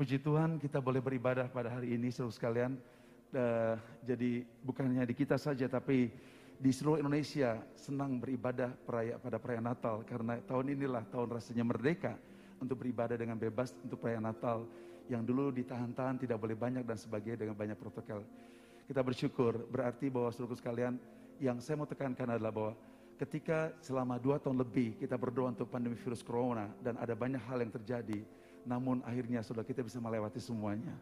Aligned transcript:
Puji 0.00 0.16
Tuhan 0.16 0.56
kita 0.56 0.80
boleh 0.80 1.04
beribadah 1.04 1.44
pada 1.52 1.76
hari 1.76 1.92
ini 1.92 2.08
seluruh 2.08 2.32
sekalian. 2.32 2.72
Uh, 3.36 3.76
jadi 4.00 4.48
bukan 4.64 4.88
hanya 4.88 5.04
di 5.04 5.12
kita 5.12 5.36
saja 5.36 5.68
tapi 5.68 6.08
di 6.56 6.72
seluruh 6.72 7.04
Indonesia 7.04 7.60
senang 7.76 8.16
beribadah 8.16 8.72
peraya, 8.88 9.20
pada 9.20 9.36
perayaan 9.36 9.68
Natal 9.68 10.00
karena 10.08 10.40
tahun 10.48 10.72
inilah 10.72 11.04
tahun 11.12 11.36
rasanya 11.36 11.68
merdeka 11.68 12.16
untuk 12.64 12.80
beribadah 12.80 13.12
dengan 13.20 13.36
bebas 13.36 13.76
untuk 13.84 14.00
perayaan 14.00 14.24
Natal 14.24 14.64
yang 15.12 15.20
dulu 15.20 15.52
ditahan-tahan 15.52 16.16
tidak 16.16 16.40
boleh 16.40 16.56
banyak 16.56 16.80
dan 16.80 16.96
sebagainya 16.96 17.44
dengan 17.44 17.60
banyak 17.60 17.76
protokol. 17.76 18.24
Kita 18.88 19.04
bersyukur 19.04 19.68
berarti 19.68 20.08
bahwa 20.08 20.32
seluruh 20.32 20.56
sekalian 20.56 20.96
yang 21.44 21.60
saya 21.60 21.76
mau 21.76 21.84
tekankan 21.84 22.40
adalah 22.40 22.48
bahwa 22.48 22.72
ketika 23.20 23.76
selama 23.84 24.16
dua 24.16 24.40
tahun 24.40 24.64
lebih 24.64 24.96
kita 24.96 25.20
berdoa 25.20 25.52
untuk 25.52 25.68
pandemi 25.68 26.00
virus 26.00 26.24
corona 26.24 26.72
dan 26.80 26.96
ada 26.96 27.12
banyak 27.12 27.44
hal 27.44 27.60
yang 27.60 27.68
terjadi, 27.68 28.24
namun 28.68 29.00
akhirnya 29.06 29.40
sudah 29.44 29.64
kita 29.64 29.84
bisa 29.84 30.00
melewati 30.02 30.40
semuanya. 30.42 30.92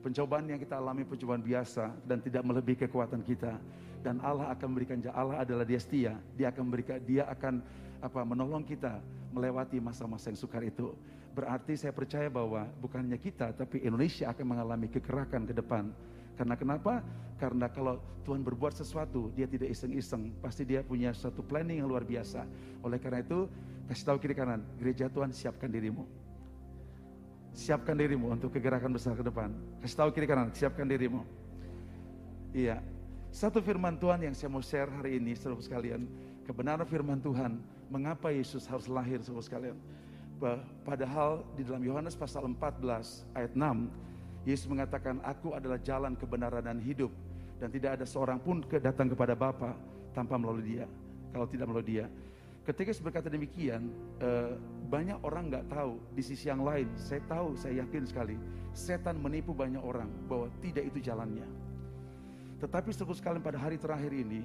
Pencobaan 0.00 0.48
yang 0.48 0.56
kita 0.56 0.80
alami 0.80 1.04
pencobaan 1.04 1.44
biasa 1.44 1.92
dan 2.08 2.24
tidak 2.24 2.40
melebihi 2.40 2.88
kekuatan 2.88 3.20
kita. 3.20 3.60
Dan 4.00 4.16
Allah 4.24 4.48
akan 4.56 4.72
memberikan 4.72 4.96
Allah 5.12 5.44
adalah 5.44 5.68
dia 5.68 5.76
setia. 5.76 6.16
Dia 6.40 6.48
akan 6.48 6.72
memberikan 6.72 6.96
dia 7.04 7.28
akan 7.28 7.60
apa 8.00 8.20
menolong 8.24 8.64
kita 8.64 8.96
melewati 9.36 9.76
masa-masa 9.76 10.32
yang 10.32 10.40
sukar 10.40 10.64
itu. 10.64 10.96
Berarti 11.36 11.76
saya 11.76 11.92
percaya 11.92 12.32
bahwa 12.32 12.64
bukan 12.80 13.04
hanya 13.04 13.20
kita 13.20 13.52
tapi 13.52 13.84
Indonesia 13.84 14.32
akan 14.32 14.56
mengalami 14.56 14.88
kekerakan 14.88 15.44
ke 15.44 15.52
depan. 15.52 15.92
Karena 16.40 16.56
kenapa? 16.56 17.04
Karena 17.36 17.68
kalau 17.68 18.00
Tuhan 18.24 18.40
berbuat 18.40 18.72
sesuatu, 18.72 19.28
dia 19.36 19.44
tidak 19.44 19.76
iseng-iseng. 19.76 20.32
Pasti 20.40 20.64
dia 20.64 20.80
punya 20.80 21.12
satu 21.12 21.44
planning 21.44 21.84
yang 21.84 21.88
luar 21.92 22.00
biasa. 22.00 22.48
Oleh 22.80 22.96
karena 22.96 23.20
itu, 23.20 23.44
kasih 23.92 24.04
tahu 24.08 24.16
kiri 24.24 24.32
kanan, 24.32 24.64
gereja 24.80 25.12
Tuhan 25.12 25.36
siapkan 25.36 25.68
dirimu. 25.68 26.08
Siapkan 27.50 27.98
dirimu 27.98 28.30
untuk 28.30 28.54
kegerakan 28.54 28.94
besar 28.94 29.18
ke 29.18 29.26
depan. 29.26 29.50
Kasih 29.82 29.96
tahu 29.98 30.10
kiri 30.14 30.26
kanan, 30.30 30.54
siapkan 30.54 30.86
dirimu. 30.86 31.26
Iya. 32.54 32.78
Satu 33.30 33.62
firman 33.62 33.94
Tuhan 33.94 34.26
yang 34.26 34.34
saya 34.34 34.50
mau 34.50 34.62
share 34.62 34.90
hari 34.90 35.18
ini, 35.22 35.38
saudara 35.38 35.62
sekalian. 35.62 36.06
Kebenaran 36.46 36.86
firman 36.86 37.22
Tuhan, 37.22 37.62
mengapa 37.86 38.34
Yesus 38.34 38.66
harus 38.66 38.90
lahir, 38.90 39.22
saudara 39.22 39.46
sekalian. 39.46 39.76
Padahal 40.82 41.44
di 41.52 41.62
dalam 41.62 41.84
Yohanes 41.84 42.16
pasal 42.16 42.48
14 42.48 43.28
ayat 43.36 43.52
6, 43.52 44.48
Yesus 44.48 44.66
mengatakan, 44.72 45.20
aku 45.20 45.52
adalah 45.52 45.76
jalan 45.78 46.16
kebenaran 46.16 46.64
dan 46.64 46.80
hidup. 46.80 47.12
Dan 47.60 47.68
tidak 47.68 48.00
ada 48.00 48.08
seorang 48.08 48.40
pun 48.40 48.64
datang 48.80 49.12
kepada 49.12 49.36
Bapa 49.36 49.76
tanpa 50.16 50.40
melalui 50.40 50.64
dia. 50.64 50.88
Kalau 51.30 51.44
tidak 51.44 51.68
melalui 51.68 51.86
dia. 51.86 52.06
Ketika 52.60 52.92
saya 52.92 53.04
berkata 53.08 53.32
demikian, 53.32 53.88
eh, 54.20 54.52
banyak 54.92 55.16
orang 55.24 55.48
nggak 55.48 55.72
tahu 55.72 55.96
di 56.12 56.20
sisi 56.20 56.52
yang 56.52 56.60
lain. 56.60 56.92
Saya 56.92 57.24
tahu, 57.24 57.56
saya 57.56 57.80
yakin 57.80 58.04
sekali, 58.04 58.36
setan 58.76 59.16
menipu 59.16 59.56
banyak 59.56 59.80
orang 59.80 60.12
bahwa 60.28 60.52
tidak 60.60 60.84
itu 60.92 61.00
jalannya. 61.00 61.48
Tetapi 62.60 62.92
seluruh 62.92 63.16
sekalian 63.16 63.40
pada 63.40 63.56
hari 63.56 63.80
terakhir 63.80 64.12
ini, 64.12 64.44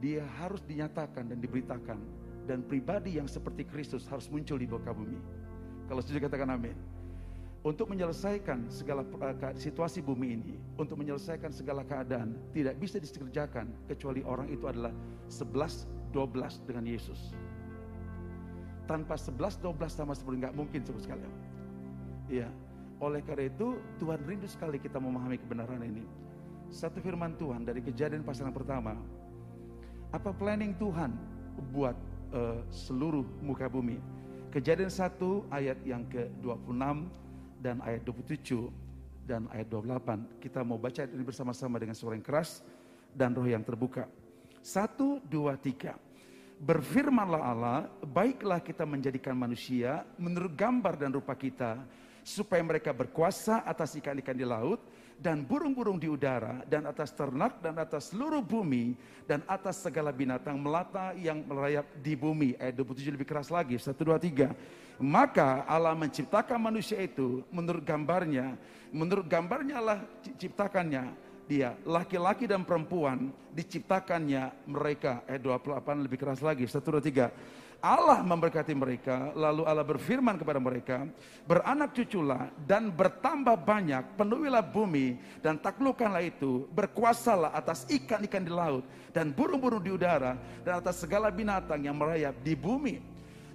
dia 0.00 0.24
harus 0.40 0.64
dinyatakan 0.64 1.28
dan 1.28 1.38
diberitakan. 1.38 2.00
Dan 2.42 2.66
pribadi 2.66 3.20
yang 3.20 3.30
seperti 3.30 3.62
Kristus 3.68 4.08
harus 4.10 4.26
muncul 4.26 4.58
di 4.58 4.66
muka 4.66 4.90
bumi. 4.90 5.20
Kalau 5.86 6.00
setuju 6.02 6.26
katakan 6.26 6.56
amin. 6.56 6.74
Untuk 7.62 7.86
menyelesaikan 7.86 8.66
segala 8.66 9.06
uh, 9.06 9.54
situasi 9.54 10.02
bumi 10.02 10.34
ini, 10.34 10.54
untuk 10.74 10.98
menyelesaikan 10.98 11.54
segala 11.54 11.86
keadaan, 11.86 12.34
tidak 12.50 12.74
bisa 12.82 12.98
dikerjakan 12.98 13.70
kecuali 13.86 14.26
orang 14.26 14.50
itu 14.50 14.66
adalah 14.66 14.90
11 15.30 16.01
12 16.12 16.68
dengan 16.68 16.84
Yesus. 16.86 17.32
Tanpa 18.86 19.16
11 19.16 19.58
12 19.64 19.74
sama 19.88 20.12
seperti 20.12 20.44
nggak 20.44 20.56
mungkin 20.56 20.80
sebut 20.84 21.02
sekalian. 21.02 21.32
Iya. 22.28 22.48
Oleh 23.02 23.18
karena 23.26 23.50
itu 23.50 23.82
Tuhan 23.98 24.22
rindu 24.22 24.46
sekali 24.46 24.78
kita 24.78 25.02
memahami 25.02 25.40
kebenaran 25.40 25.82
ini. 25.82 26.06
Satu 26.70 27.02
firman 27.02 27.34
Tuhan 27.34 27.66
dari 27.66 27.82
kejadian 27.82 28.22
pasal 28.22 28.48
yang 28.48 28.56
pertama. 28.56 28.94
Apa 30.14 30.30
planning 30.30 30.76
Tuhan 30.78 31.16
buat 31.72 31.96
uh, 32.30 32.62
seluruh 32.70 33.24
muka 33.42 33.66
bumi? 33.66 33.98
Kejadian 34.52 34.92
1 34.92 35.16
ayat 35.48 35.78
yang 35.88 36.04
ke-26 36.12 37.08
dan 37.64 37.80
ayat 37.80 38.04
27 38.04 38.68
dan 39.24 39.48
ayat 39.50 39.66
28. 39.72 40.42
Kita 40.42 40.60
mau 40.60 40.76
baca 40.76 41.08
ini 41.08 41.24
bersama-sama 41.24 41.80
dengan 41.80 41.96
suara 41.96 42.14
yang 42.18 42.26
keras 42.26 42.60
dan 43.16 43.32
roh 43.32 43.48
yang 43.48 43.64
terbuka. 43.64 44.04
Satu, 44.62 45.18
dua, 45.26 45.58
tiga. 45.58 45.96
Berfirmanlah 46.62 47.42
Allah, 47.42 47.90
baiklah 48.06 48.62
kita 48.62 48.86
menjadikan 48.86 49.34
manusia 49.34 50.06
menurut 50.14 50.54
gambar 50.54 50.94
dan 50.94 51.10
rupa 51.10 51.34
kita, 51.34 51.82
supaya 52.22 52.62
mereka 52.62 52.94
berkuasa 52.94 53.66
atas 53.66 53.98
ikan-ikan 53.98 54.38
di 54.38 54.46
laut, 54.46 54.78
dan 55.18 55.42
burung-burung 55.42 55.98
di 55.98 56.06
udara, 56.06 56.62
dan 56.70 56.86
atas 56.86 57.10
ternak, 57.10 57.58
dan 57.58 57.74
atas 57.82 58.14
seluruh 58.14 58.38
bumi, 58.38 58.94
dan 59.26 59.42
atas 59.50 59.82
segala 59.82 60.14
binatang 60.14 60.54
melata 60.54 61.10
yang 61.18 61.42
merayap 61.42 61.82
di 61.98 62.14
bumi. 62.14 62.54
Ayat 62.54 62.78
27 62.78 63.10
lebih 63.10 63.26
keras 63.26 63.50
lagi, 63.50 63.74
satu, 63.82 64.14
dua, 64.14 64.22
tiga. 64.22 64.54
Maka 65.02 65.66
Allah 65.66 65.98
menciptakan 65.98 66.62
manusia 66.62 67.02
itu 67.02 67.42
menurut 67.50 67.82
gambarnya, 67.82 68.54
menurut 68.94 69.26
gambarnya 69.26 69.82
Allah 69.82 69.98
ciptakannya, 70.38 71.10
dia 71.50 71.74
laki-laki 71.82 72.46
dan 72.46 72.62
perempuan 72.62 73.30
diciptakannya 73.52 74.66
mereka. 74.66 75.22
Ayat 75.28 75.42
28 75.44 76.04
lebih 76.04 76.18
keras 76.18 76.40
lagi. 76.40 76.64
1 76.64 76.78
2 76.80 77.02
3 77.02 77.82
Allah 77.82 78.22
memberkati 78.22 78.70
mereka 78.78 79.34
lalu 79.34 79.66
Allah 79.66 79.82
berfirman 79.82 80.38
kepada 80.38 80.62
mereka 80.62 81.02
beranak 81.42 81.90
cuculah 81.90 82.46
dan 82.62 82.94
bertambah 82.94 83.58
banyak 83.58 84.06
penuhilah 84.14 84.62
bumi 84.62 85.18
dan 85.42 85.58
taklukkanlah 85.58 86.22
itu. 86.22 86.70
Berkuasalah 86.70 87.50
atas 87.50 87.82
ikan-ikan 87.90 88.46
di 88.46 88.54
laut 88.54 88.86
dan 89.10 89.34
burung-burung 89.34 89.82
di 89.82 89.90
udara 89.90 90.38
dan 90.62 90.78
atas 90.78 91.02
segala 91.02 91.26
binatang 91.34 91.82
yang 91.82 91.98
merayap 91.98 92.38
di 92.46 92.54
bumi. 92.54 93.02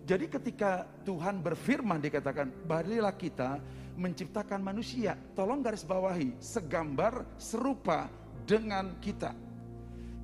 Jadi 0.04 0.28
ketika 0.28 0.84
Tuhan 1.08 1.40
berfirman 1.40 2.04
dikatakan 2.04 2.52
barilah 2.68 3.16
kita 3.16 3.64
menciptakan 3.97 4.62
manusia. 4.62 5.18
Tolong 5.34 5.66
garis 5.66 5.81
bawahi, 5.81 6.38
segambar 6.38 7.25
serupa 7.41 8.08
dengan 8.46 8.94
kita. 9.02 9.34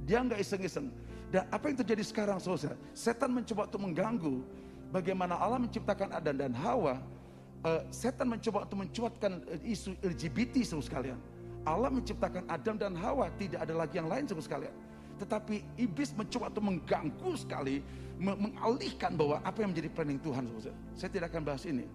Dia 0.06 0.22
nggak 0.22 0.39
iseng-iseng. 0.39 0.88
Dan 1.34 1.50
apa 1.50 1.66
yang 1.66 1.78
terjadi 1.81 2.06
sekarang 2.06 2.38
saudara? 2.38 2.78
Setan 2.94 3.33
mencoba 3.33 3.66
untuk 3.66 3.81
mengganggu 3.81 4.35
bagaimana 4.94 5.33
Allah 5.33 5.57
menciptakan 5.57 6.13
Adam 6.13 6.38
dan 6.38 6.53
Hawa. 6.53 7.01
Uh, 7.63 7.81
setan 7.89 8.29
mencoba 8.29 8.69
untuk 8.69 8.85
mencuatkan 8.85 9.41
isu 9.66 9.97
LGBT 10.06 10.62
seluruh 10.62 10.85
sekalian. 10.85 11.17
Allah 11.63 11.89
menciptakan 11.89 12.44
Adam 12.51 12.75
dan 12.75 12.94
Hawa, 12.94 13.31
tidak 13.39 13.63
ada 13.63 13.73
lagi 13.73 13.95
yang 13.97 14.12
lain 14.12 14.28
seluruh 14.28 14.45
sekalian. 14.45 14.75
Tetapi 15.17 15.63
iblis 15.79 16.12
mencoba 16.12 16.51
untuk 16.51 16.66
mengganggu 16.67 17.31
sekali, 17.39 17.79
mengalihkan 18.19 19.16
bahwa 19.16 19.39
apa 19.41 19.63
yang 19.63 19.72
menjadi 19.72 19.89
planning 19.95 20.19
Tuhan. 20.19 20.44
Saudara. 20.59 20.78
Saya 20.94 21.09
tidak 21.09 21.28
akan 21.31 21.41
bahas 21.47 21.63
ini. 21.63 21.88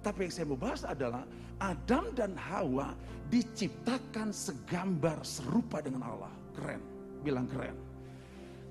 Tapi 0.00 0.28
yang 0.28 0.32
saya 0.32 0.46
mau 0.48 0.56
bahas 0.56 0.82
adalah 0.84 1.24
Adam 1.60 2.08
dan 2.16 2.32
Hawa 2.36 2.96
diciptakan 3.28 4.32
segambar 4.32 5.20
serupa 5.20 5.84
dengan 5.84 6.08
Allah. 6.08 6.32
Keren, 6.56 6.80
bilang 7.20 7.46
keren. 7.46 7.76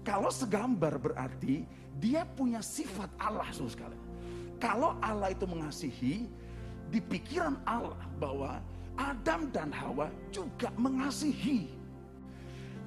Kalau 0.02 0.34
segambar 0.34 0.98
berarti 0.98 1.64
dia 2.02 2.26
punya 2.26 2.66
sifat 2.66 3.08
Allah 3.22 3.46
saudara 3.54 3.76
sekali. 3.78 3.98
Kalau 4.60 4.98
Allah 5.00 5.32
itu 5.32 5.46
mengasihi, 5.48 6.28
di 6.90 7.00
pikiran 7.00 7.56
Allah 7.70 8.02
bahwa 8.18 8.58
Adam 8.98 9.48
dan 9.54 9.70
Hawa 9.72 10.10
juga 10.34 10.74
mengasihi. 10.76 11.70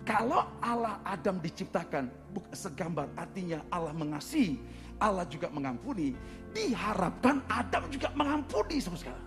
Kalau 0.02 0.50
Allah 0.58 0.98
Adam 1.06 1.38
diciptakan 1.38 2.10
segambar 2.50 3.06
artinya 3.14 3.62
Allah 3.70 3.94
mengasihi, 3.94 4.58
Allah 5.02 5.26
juga 5.26 5.50
mengampuni, 5.50 6.14
diharapkan 6.54 7.42
Adam 7.50 7.90
juga 7.90 8.14
mengampuni 8.14 8.78
saudara. 8.78 9.18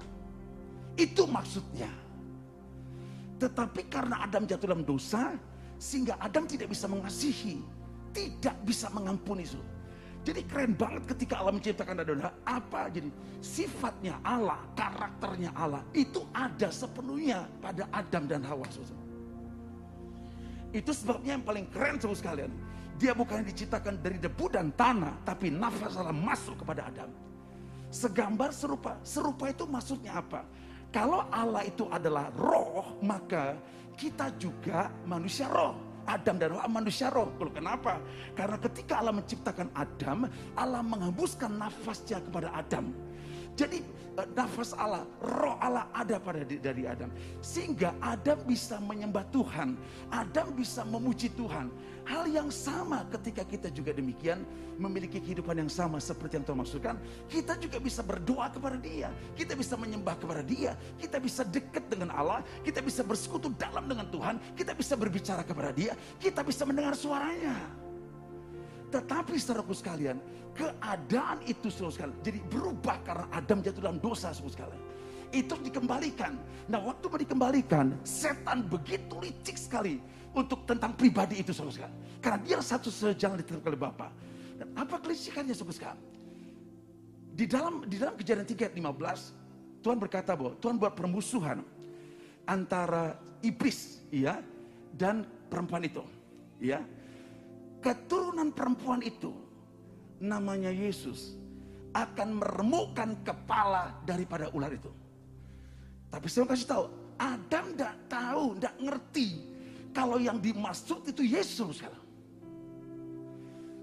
Itu 0.96 1.28
maksudnya. 1.28 1.92
Tetapi 3.36 3.92
karena 3.92 4.24
Adam 4.24 4.48
jatuh 4.48 4.72
dalam 4.72 4.88
dosa, 4.88 5.36
sehingga 5.76 6.16
Adam 6.24 6.48
tidak 6.48 6.72
bisa 6.72 6.88
mengasihi, 6.88 7.60
tidak 8.16 8.56
bisa 8.64 8.88
mengampuni. 8.96 9.44
Jadi 10.26 10.42
keren 10.48 10.74
banget 10.74 11.04
ketika 11.14 11.44
Allah 11.44 11.54
menciptakan 11.54 12.02
Adam. 12.02 12.18
Apa 12.48 12.90
jadi 12.90 13.12
sifatnya 13.44 14.18
Allah, 14.26 14.58
karakternya 14.74 15.52
Allah 15.54 15.84
itu 15.92 16.24
ada 16.32 16.72
sepenuhnya 16.72 17.46
pada 17.62 17.86
Adam 17.92 18.26
dan 18.26 18.42
Hawa. 18.42 18.66
Itu 20.74 20.92
sebabnya 20.96 21.38
yang 21.38 21.46
paling 21.46 21.68
keren 21.70 22.02
saudara 22.02 22.18
sekalian. 22.18 22.52
Dia 22.96 23.12
bukan 23.12 23.44
diciptakan 23.44 24.00
dari 24.00 24.16
debu 24.16 24.48
dan 24.48 24.72
tanah, 24.72 25.20
tapi 25.28 25.52
nafas 25.52 26.00
Allah 26.00 26.16
masuk 26.16 26.64
kepada 26.64 26.88
Adam. 26.88 27.12
Segambar 27.92 28.56
serupa. 28.56 28.96
Serupa 29.04 29.52
itu 29.52 29.68
maksudnya 29.68 30.20
apa? 30.20 30.48
Kalau 30.96 31.28
Allah 31.28 31.68
itu 31.68 31.92
adalah 31.92 32.32
roh, 32.40 32.96
maka 33.04 33.60
kita 34.00 34.32
juga 34.40 34.88
manusia 35.04 35.52
roh. 35.52 35.76
Adam 36.06 36.38
dan 36.38 36.54
Hawa 36.54 36.70
manusia 36.70 37.10
roh. 37.10 37.34
Kalau 37.36 37.52
kenapa? 37.52 37.98
Karena 38.38 38.58
ketika 38.62 39.02
Allah 39.02 39.16
menciptakan 39.18 39.68
Adam, 39.74 40.30
Allah 40.54 40.82
menghembuskan 40.86 41.52
nafasnya 41.58 42.22
kepada 42.22 42.54
Adam. 42.54 42.94
Jadi 43.58 43.82
eh, 44.20 44.28
nafas 44.38 44.76
Allah, 44.78 45.08
roh 45.20 45.58
Allah 45.58 45.90
ada 45.96 46.22
pada 46.22 46.46
dari 46.46 46.86
Adam. 46.86 47.10
Sehingga 47.42 47.98
Adam 48.00 48.38
bisa 48.46 48.78
menyembah 48.84 49.26
Tuhan. 49.34 49.80
Adam 50.14 50.48
bisa 50.54 50.86
memuji 50.86 51.34
Tuhan. 51.34 51.74
Hal 52.06 52.30
yang 52.30 52.54
sama 52.54 53.02
ketika 53.10 53.42
kita 53.42 53.74
juga 53.74 53.90
demikian 53.90 54.46
memiliki 54.78 55.18
kehidupan 55.18 55.58
yang 55.58 55.72
sama 55.74 55.98
seperti 55.98 56.38
yang 56.38 56.46
Tuhan 56.46 56.60
maksudkan. 56.62 56.96
Kita 57.26 57.58
juga 57.58 57.82
bisa 57.82 58.06
berdoa 58.06 58.46
kepada 58.54 58.78
dia. 58.78 59.10
Kita 59.34 59.58
bisa 59.58 59.74
menyembah 59.74 60.14
kepada 60.22 60.46
dia. 60.46 60.78
Kita 61.02 61.18
bisa 61.18 61.42
dekat 61.42 61.90
dengan 61.90 62.14
Allah. 62.14 62.46
Kita 62.62 62.86
bisa 62.86 63.02
bersekutu 63.02 63.50
dalam 63.58 63.90
dengan 63.90 64.06
Tuhan. 64.14 64.38
Kita 64.54 64.78
bisa 64.78 64.94
berbicara 64.94 65.42
kepada 65.42 65.74
dia. 65.74 65.98
Kita 66.22 66.46
bisa 66.46 66.62
mendengar 66.62 66.94
suaranya. 66.94 67.58
Tetapi 68.94 69.34
saudaraku 69.42 69.74
sekalian, 69.74 70.22
keadaan 70.54 71.42
itu 71.50 71.74
saudara 71.74 72.06
sekalian. 72.06 72.18
Jadi 72.22 72.40
berubah 72.54 73.02
karena 73.02 73.26
Adam 73.34 73.66
jatuh 73.66 73.82
dalam 73.82 73.98
dosa 73.98 74.30
saudara 74.30 74.54
sekalian. 74.54 74.82
Itu 75.34 75.58
dikembalikan. 75.58 76.38
Nah 76.70 76.86
waktu 76.86 77.10
mau 77.10 77.18
dikembalikan, 77.18 77.98
setan 78.06 78.62
begitu 78.70 79.18
licik 79.18 79.58
sekali 79.58 79.98
untuk 80.36 80.68
tentang 80.68 80.92
pribadi 80.94 81.40
itu 81.40 81.56
saudara 81.56 81.74
sekalian. 81.80 81.96
Karena 82.20 82.40
dia 82.44 82.58
satu 82.60 82.92
sejalan 82.92 83.40
diterima 83.40 83.64
oleh 83.64 83.80
Bapak. 83.80 84.12
Dan 84.60 84.68
apa 84.76 84.96
kelicikannya 85.00 85.56
saudara 85.56 85.76
sekalian? 85.80 86.02
Di 87.36 87.46
dalam 87.48 87.84
di 87.88 87.96
dalam 87.96 88.16
kejadian 88.20 88.48
3 88.48 88.68
ayat 88.68 88.76
15, 88.76 89.84
Tuhan 89.84 89.98
berkata 90.00 90.32
bahwa 90.36 90.54
Tuhan 90.60 90.76
buat 90.76 90.94
permusuhan 90.96 91.64
antara 92.48 93.16
iblis 93.44 94.04
ya 94.12 94.44
dan 94.96 95.24
perempuan 95.48 95.84
itu. 95.88 96.04
Ya. 96.60 96.84
Keturunan 97.84 98.50
perempuan 98.50 99.04
itu 99.06 99.30
namanya 100.18 100.74
Yesus 100.74 101.38
akan 101.96 102.44
meremukkan 102.44 103.24
kepala 103.24 103.96
daripada 104.04 104.52
ular 104.52 104.74
itu. 104.74 104.92
Tapi 106.12 106.26
saya 106.28 106.48
mau 106.48 106.52
kasih 106.52 106.68
tahu, 106.68 106.86
Adam 107.20 107.66
tidak 107.76 107.96
tahu, 108.08 108.44
tidak 108.58 108.76
ngerti 108.80 109.55
kalau 109.96 110.20
yang 110.20 110.36
dimaksud 110.44 111.08
itu 111.08 111.24
Yesus 111.24 111.80
sekarang. 111.80 112.04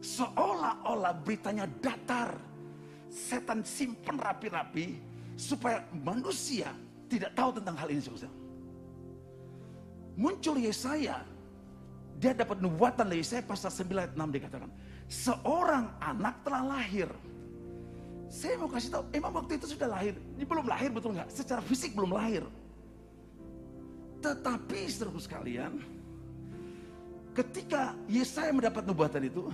Seolah-olah 0.05 1.17
beritanya 1.25 1.65
datar. 1.81 2.37
Setan 3.09 3.61
simpen 3.65 4.17
rapi-rapi 4.21 4.97
supaya 5.37 5.85
manusia 5.93 6.73
tidak 7.09 7.33
tahu 7.33 7.57
tentang 7.57 7.77
hal 7.81 7.89
ini. 7.89 8.01
Muncul 10.17 10.57
Yesaya. 10.61 11.25
Dia 12.21 12.33
dapat 12.37 12.61
nubuatan 12.61 13.09
dari 13.09 13.25
Yesaya 13.25 13.41
pasal 13.45 13.73
9 13.73 13.89
ayat 13.97 14.13
6 14.17 14.37
dikatakan. 14.37 14.71
Seorang 15.09 15.93
anak 16.01 16.41
telah 16.45 16.77
lahir. 16.77 17.09
Saya 18.33 18.57
mau 18.57 18.69
kasih 18.73 18.97
tahu, 18.97 19.05
emang 19.13 19.33
waktu 19.37 19.61
itu 19.61 19.77
sudah 19.77 19.93
lahir. 19.93 20.17
Ini 20.41 20.45
belum 20.49 20.65
lahir 20.65 20.89
betul 20.89 21.13
nggak? 21.13 21.29
Secara 21.29 21.61
fisik 21.61 21.93
belum 21.93 22.17
lahir. 22.17 22.49
Tetapi 24.25 24.89
seterusnya 24.89 25.21
sekalian, 25.29 25.85
Ketika 27.33 27.97
Yesaya 28.09 28.53
mendapat 28.53 28.85
nubuatan 28.85 29.25
itu, 29.25 29.49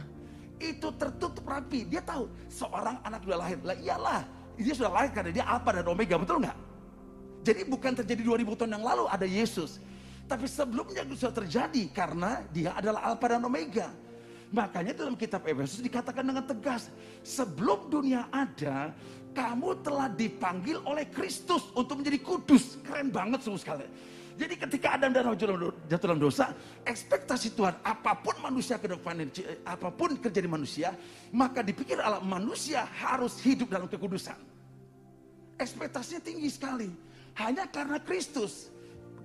itu 0.58 0.88
tertutup 0.98 1.46
rapi. 1.46 1.86
Dia 1.86 2.02
tahu 2.02 2.26
seorang 2.50 2.98
anak 3.06 3.22
sudah 3.22 3.38
lahir. 3.38 3.58
Lah 3.62 3.76
iyalah, 3.78 4.20
dia 4.58 4.74
sudah 4.74 4.90
lahir 4.90 5.10
karena 5.14 5.30
dia 5.30 5.44
Alpha 5.46 5.70
dan 5.70 5.86
Omega, 5.86 6.18
betul 6.18 6.42
nggak? 6.42 6.58
Jadi 7.46 7.60
bukan 7.70 7.92
terjadi 8.02 8.22
2000 8.26 8.58
tahun 8.58 8.70
yang 8.74 8.84
lalu 8.84 9.04
ada 9.06 9.26
Yesus. 9.26 9.78
Tapi 10.28 10.44
sebelumnya 10.44 11.06
sudah 11.14 11.32
terjadi 11.32 11.82
karena 11.94 12.44
dia 12.50 12.74
adalah 12.74 13.14
Alpha 13.14 13.26
dan 13.30 13.40
Omega. 13.46 13.88
Makanya 14.48 14.96
dalam 14.96 15.14
kitab 15.14 15.44
Efesus 15.44 15.84
dikatakan 15.84 16.24
dengan 16.24 16.44
tegas, 16.44 16.88
sebelum 17.20 17.92
dunia 17.92 18.26
ada, 18.32 18.96
kamu 19.36 19.84
telah 19.84 20.08
dipanggil 20.08 20.80
oleh 20.88 21.04
Kristus 21.08 21.68
untuk 21.76 22.00
menjadi 22.00 22.18
kudus. 22.24 22.80
Keren 22.80 23.12
banget 23.12 23.44
semua 23.44 23.60
sekali. 23.60 23.84
Jadi 24.38 24.54
ketika 24.54 24.94
Adam 24.94 25.10
dan 25.10 25.26
Hawa 25.26 25.34
jatuh 25.90 26.06
dalam 26.06 26.22
dosa, 26.22 26.54
ekspektasi 26.86 27.58
Tuhan 27.58 27.74
apa 27.82 28.14
pun 28.22 28.38
manusia 28.38 28.78
ke 28.78 28.86
depan, 28.86 29.26
apa 29.66 29.90
pun 29.90 30.14
terjadi 30.14 30.46
manusia, 30.46 30.94
maka 31.34 31.58
dipikir 31.58 31.98
Allah 31.98 32.22
manusia 32.22 32.86
harus 32.86 33.34
hidup 33.42 33.66
dalam 33.66 33.90
kekudusan. 33.90 34.38
Ekspektasinya 35.58 36.22
tinggi 36.22 36.46
sekali. 36.54 36.86
Hanya 37.34 37.66
karena 37.66 37.98
Kristus. 37.98 38.70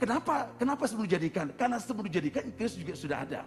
Kenapa? 0.01 0.49
Kenapa 0.57 0.89
sebelum 0.89 1.05
dijadikan? 1.05 1.53
Karena 1.53 1.77
sebelum 1.77 2.09
dijadikan 2.09 2.49
Kristus 2.57 2.81
juga 2.81 2.93
sudah 2.97 3.17
ada. 3.21 3.41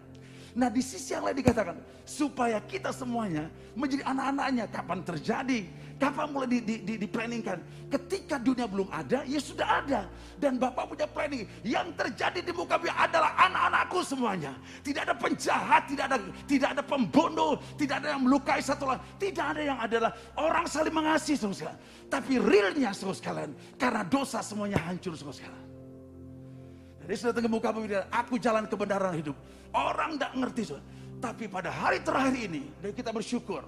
Nah 0.57 0.73
di 0.73 0.81
sisi 0.81 1.13
yang 1.13 1.29
lain 1.29 1.37
dikatakan 1.37 1.77
supaya 2.09 2.57
kita 2.65 2.89
semuanya 2.89 3.53
menjadi 3.77 4.09
anak-anaknya 4.09 4.65
kapan 4.73 5.05
terjadi, 5.05 5.69
kapan 6.01 6.33
mulai 6.33 6.49
di, 6.49 6.59
di, 6.65 6.75
di, 6.81 6.95
di 6.97 7.05
planningkan. 7.05 7.61
Ketika 7.93 8.41
dunia 8.41 8.65
belum 8.65 8.89
ada, 8.89 9.21
ya 9.29 9.37
sudah 9.37 9.85
ada. 9.85 10.09
Dan 10.41 10.57
Bapak 10.57 10.89
punya 10.97 11.05
planning. 11.05 11.45
Yang 11.61 11.93
terjadi 12.01 12.41
di 12.41 12.57
muka 12.57 12.81
bumi 12.81 12.89
adalah 12.89 13.37
anak-anakku 13.37 14.01
semuanya. 14.01 14.57
Tidak 14.81 15.05
ada 15.05 15.13
penjahat, 15.13 15.93
tidak 15.93 16.05
ada 16.09 16.17
tidak 16.49 16.69
ada 16.73 16.83
pembunuh, 16.89 17.61
tidak 17.77 18.01
ada 18.01 18.17
yang 18.17 18.25
melukai 18.25 18.65
satu 18.65 18.89
lain. 18.89 19.01
Tidak 19.21 19.45
ada 19.45 19.61
yang 19.61 19.77
adalah 19.77 20.17
orang 20.41 20.65
saling 20.65 20.97
mengasihi 20.97 21.37
saudara 21.37 21.77
Tapi 22.09 22.41
realnya 22.41 22.97
saudara 22.97 23.21
sekalian, 23.21 23.53
karena 23.77 24.01
dosa 24.09 24.41
semuanya 24.41 24.81
hancur 24.89 25.13
saudara 25.13 25.37
sekalian. 25.37 25.67
Jadi 27.07 27.15
sudah 27.23 27.35
tengah 27.39 27.53
muka 27.53 27.71
bumi, 27.71 27.93
aku 28.09 28.35
jalan 28.41 28.65
kebenaran 28.65 29.15
hidup. 29.15 29.37
Orang 29.77 30.17
tidak 30.17 30.33
ngerti. 30.33 30.63
Tapi 31.21 31.45
pada 31.53 31.69
hari 31.69 32.01
terakhir 32.01 32.49
ini, 32.49 32.65
dan 32.81 32.97
kita 32.97 33.13
bersyukur. 33.13 33.61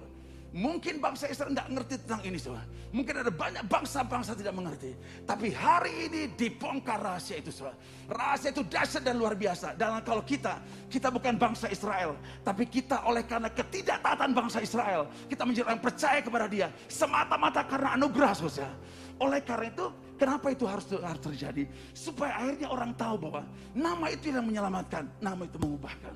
Mungkin 0.49 0.97
bangsa 0.97 1.29
Israel 1.29 1.53
tidak 1.53 1.69
ngerti 1.69 1.93
tentang 2.01 2.21
ini 2.25 2.37
semua. 2.41 2.65
Mungkin 2.89 3.21
ada 3.21 3.29
banyak 3.29 3.69
bangsa-bangsa 3.69 4.33
tidak 4.33 4.57
mengerti. 4.57 4.97
Tapi 5.21 5.53
hari 5.53 6.09
ini 6.09 6.33
dibongkar 6.33 6.97
rahasia 6.97 7.37
itu 7.37 7.53
semua. 7.53 7.77
Rahasia 8.09 8.49
itu 8.49 8.65
dahsyat 8.65 9.05
dan 9.05 9.21
luar 9.21 9.37
biasa. 9.37 9.77
Dan 9.77 10.01
kalau 10.01 10.25
kita, 10.25 10.57
kita 10.89 11.13
bukan 11.13 11.37
bangsa 11.37 11.69
Israel. 11.69 12.17
Tapi 12.41 12.65
kita 12.65 13.05
oleh 13.05 13.21
karena 13.29 13.53
ketidaktaatan 13.53 14.33
bangsa 14.33 14.57
Israel. 14.65 15.05
Kita 15.29 15.45
menjadi 15.45 15.69
orang 15.69 15.85
percaya 15.85 16.17
kepada 16.25 16.49
dia. 16.49 16.73
Semata-mata 16.89 17.61
karena 17.69 17.93
anugerah 17.93 18.33
saudara. 18.33 18.73
Oleh 19.21 19.45
karena 19.45 19.69
itu, 19.69 19.85
kenapa 20.19 20.51
itu 20.51 20.67
harus, 20.67 20.85
terjadi? 21.23 21.63
Supaya 21.95 22.35
akhirnya 22.35 22.67
orang 22.67 22.91
tahu 22.93 23.15
bahwa 23.15 23.47
nama 23.71 24.11
itu 24.11 24.29
yang 24.29 24.43
menyelamatkan. 24.43 25.07
Nama 25.23 25.41
itu 25.47 25.55
mengubahkan. 25.55 26.13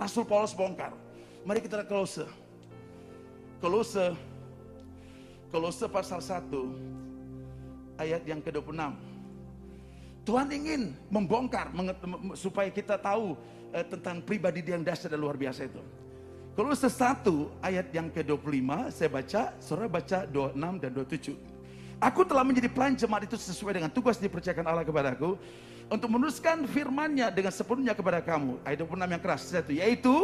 Rasul 0.00 0.24
Paulus 0.24 0.56
bongkar. 0.56 0.96
Mari 1.44 1.60
kita 1.60 1.84
lihat 1.84 1.88
Kolose. 1.92 2.24
Kolose 3.60 4.16
Kolose 5.52 5.86
pasal 5.86 6.20
1 6.20 8.00
ayat 8.02 8.22
yang 8.26 8.42
ke-26. 8.42 8.92
Tuhan 10.26 10.48
ingin 10.50 10.90
membongkar 11.06 11.70
supaya 12.34 12.66
kita 12.68 12.98
tahu 12.98 13.38
eh, 13.70 13.86
tentang 13.86 14.18
pribadi 14.26 14.58
dia 14.58 14.74
yang 14.74 14.82
dasar 14.82 15.06
dan 15.06 15.22
luar 15.22 15.38
biasa 15.38 15.70
itu. 15.70 15.78
Kolose 16.58 16.90
1 16.90 17.62
ayat 17.62 17.86
yang 17.94 18.10
ke-25 18.10 18.90
saya 18.90 19.10
baca, 19.12 19.42
saudara 19.62 19.88
baca 19.88 20.18
26 20.26 20.82
dan 20.82 20.90
27. 20.92 21.55
Aku 21.96 22.28
telah 22.28 22.44
menjadi 22.44 22.68
pelayan 22.68 22.92
jemaat 22.92 23.24
itu 23.24 23.40
sesuai 23.40 23.80
dengan 23.80 23.88
tugas 23.88 24.20
dipercayakan 24.20 24.68
Allah 24.68 24.84
kepadaku 24.84 25.40
untuk 25.88 26.08
meneruskan 26.12 26.68
firman-Nya 26.68 27.32
dengan 27.32 27.48
sepenuhnya 27.48 27.96
kepada 27.96 28.20
kamu. 28.20 28.60
Ayat 28.68 28.84
26 28.84 29.14
yang 29.16 29.22
keras 29.22 29.40
satu 29.48 29.72
yaitu 29.72 30.14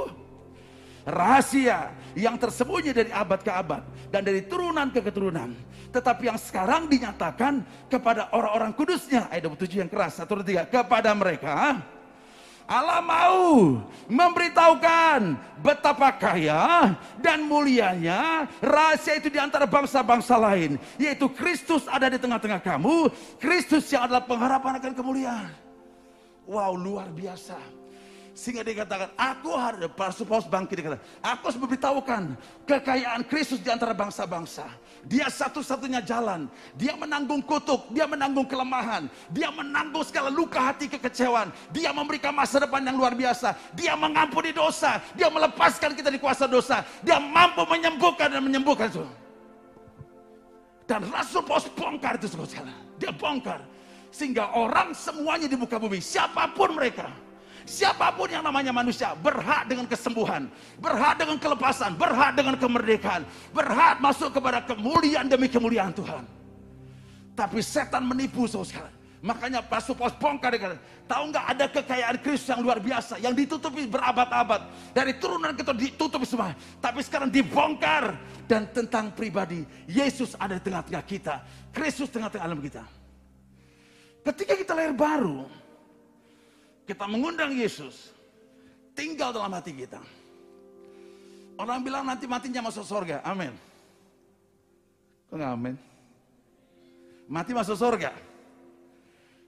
rahasia 1.09 1.91
yang 2.15 2.37
tersembunyi 2.39 2.95
dari 2.95 3.11
abad 3.11 3.41
ke 3.43 3.51
abad 3.51 3.83
dan 4.13 4.23
dari 4.23 4.45
turunan 4.47 4.87
ke 4.93 5.03
keturunan 5.03 5.51
tetapi 5.91 6.31
yang 6.31 6.39
sekarang 6.39 6.87
dinyatakan 6.87 7.61
kepada 7.91 8.31
orang-orang 8.33 8.73
kudusnya 8.73 9.27
ayat 9.29 9.51
27 9.51 9.83
yang 9.83 9.91
keras 9.91 10.23
satu 10.23 10.41
tiga 10.41 10.65
kepada 10.65 11.11
mereka 11.13 11.83
Allah 12.69 13.03
mau 13.03 13.79
memberitahukan 14.07 15.35
betapa 15.61 16.15
kaya 16.15 16.95
dan 17.19 17.43
mulianya 17.45 18.47
rahasia 18.63 19.19
itu 19.19 19.29
di 19.29 19.39
antara 19.39 19.67
bangsa-bangsa 19.67 20.39
lain 20.39 20.79
yaitu 20.97 21.27
Kristus 21.33 21.85
ada 21.91 22.07
di 22.07 22.17
tengah-tengah 22.17 22.63
kamu. 22.63 23.11
Kristus 23.43 23.91
yang 23.91 24.07
adalah 24.07 24.23
pengharapan 24.23 24.79
akan 24.79 24.93
kemuliaan. 24.95 25.53
Wow 26.47 26.75
luar 26.75 27.07
biasa 27.11 27.82
sehingga 28.43 28.67
dikatakan, 28.67 29.15
aku 29.15 29.55
harus, 29.55 29.87
Paulus 30.27 30.51
bangkit 30.51 30.83
dikatakan, 30.83 31.07
aku 31.23 31.43
harus 31.47 31.59
memberitahukan 31.63 32.23
kekayaan 32.67 33.23
Kristus 33.31 33.63
di 33.63 33.71
antara 33.71 33.95
bangsa-bangsa. 33.95 34.67
Dia 35.07 35.31
satu-satunya 35.31 36.03
jalan. 36.03 36.51
Dia 36.75 36.99
menanggung 36.99 37.39
kutuk, 37.47 37.95
dia 37.95 38.03
menanggung 38.03 38.43
kelemahan, 38.51 39.07
dia 39.31 39.47
menanggung 39.55 40.03
segala 40.03 40.27
luka 40.27 40.59
hati 40.59 40.91
kekecewaan. 40.91 41.55
Dia 41.71 41.95
memberikan 41.95 42.35
masa 42.35 42.59
depan 42.59 42.83
yang 42.83 42.99
luar 42.99 43.15
biasa. 43.15 43.55
Dia 43.79 43.95
mengampuni 43.95 44.51
dosa, 44.51 44.99
dia 45.15 45.31
melepaskan 45.31 45.95
kita 45.95 46.11
di 46.11 46.19
kuasa 46.19 46.51
dosa. 46.51 46.83
Dia 47.07 47.23
mampu 47.23 47.63
menyembuhkan 47.63 48.27
dan 48.27 48.43
menyembuhkan. 48.43 48.91
Dan 50.91 51.07
Rasul 51.15 51.47
Paulus 51.47 51.71
bongkar 51.79 52.19
itu 52.19 52.27
saudara. 52.27 52.75
Dia 52.99 53.15
bongkar. 53.15 53.63
Sehingga 54.11 54.51
orang 54.59 54.99
semuanya 54.99 55.47
di 55.47 55.55
muka 55.55 55.79
bumi, 55.79 56.03
siapa 56.03 56.51
pun 56.51 56.75
mereka, 56.75 57.07
Siapa 57.63 58.11
pun 58.15 58.27
yang 58.27 58.43
namanya 58.43 58.75
manusia 58.75 59.15
berhak 59.15 59.71
dengan 59.71 59.87
kesembuhan, 59.87 60.51
berhak 60.83 61.15
dengan 61.19 61.37
kelepasan, 61.39 61.95
berhak 61.95 62.35
dengan 62.35 62.55
kemerdekaan, 62.59 63.23
berhak 63.55 64.03
masuk 64.03 64.35
kepada 64.35 64.63
kemuliaan 64.67 65.31
demi 65.31 65.47
kemuliaan 65.47 65.95
Tuhan. 65.95 66.27
Tapi 67.33 67.59
setan 67.63 68.05
menipu 68.05 68.45
saudara. 68.51 68.91
Makanya 69.23 69.63
Pastor 69.63 69.95
Paulus 69.95 70.19
bongkar 70.19 70.51
dia 70.51 70.75
tahu 71.07 71.31
nggak 71.31 71.47
ada 71.55 71.67
kekayaan 71.71 72.19
Kristus 72.19 72.51
yang 72.51 72.59
luar 72.59 72.83
biasa 72.83 73.23
yang 73.23 73.31
ditutupi 73.31 73.87
berabad-abad 73.87 74.67
dari 74.91 75.15
turunan 75.15 75.55
kita 75.55 75.71
ditutupi 75.71 76.27
semua, 76.27 76.51
tapi 76.83 77.07
sekarang 77.07 77.31
dibongkar 77.31 78.19
dan 78.51 78.67
tentang 78.75 79.15
pribadi 79.15 79.63
Yesus 79.87 80.35
ada 80.35 80.59
di 80.59 80.63
tengah-tengah 80.67 81.05
kita, 81.07 81.39
Kristus 81.71 82.11
tengah-tengah 82.11 82.51
alam 82.51 82.59
kita. 82.59 82.83
Ketika 84.27 84.59
kita 84.59 84.73
lahir 84.75 84.91
baru, 84.91 85.47
kita 86.93 87.09
mengundang 87.09 87.57
Yesus 87.57 88.13
tinggal 88.93 89.33
dalam 89.33 89.49
hati 89.57 89.73
kita. 89.73 89.97
Orang 91.57 91.81
bilang 91.81 92.05
nanti 92.05 92.29
matinya 92.29 92.69
masuk 92.69 92.85
surga, 92.85 93.25
amin. 93.25 93.57
Kok 95.33 95.37
nggak 95.41 95.53
amin? 95.57 95.77
Mati 97.33 97.57
masuk 97.57 97.81
surga 97.81 98.13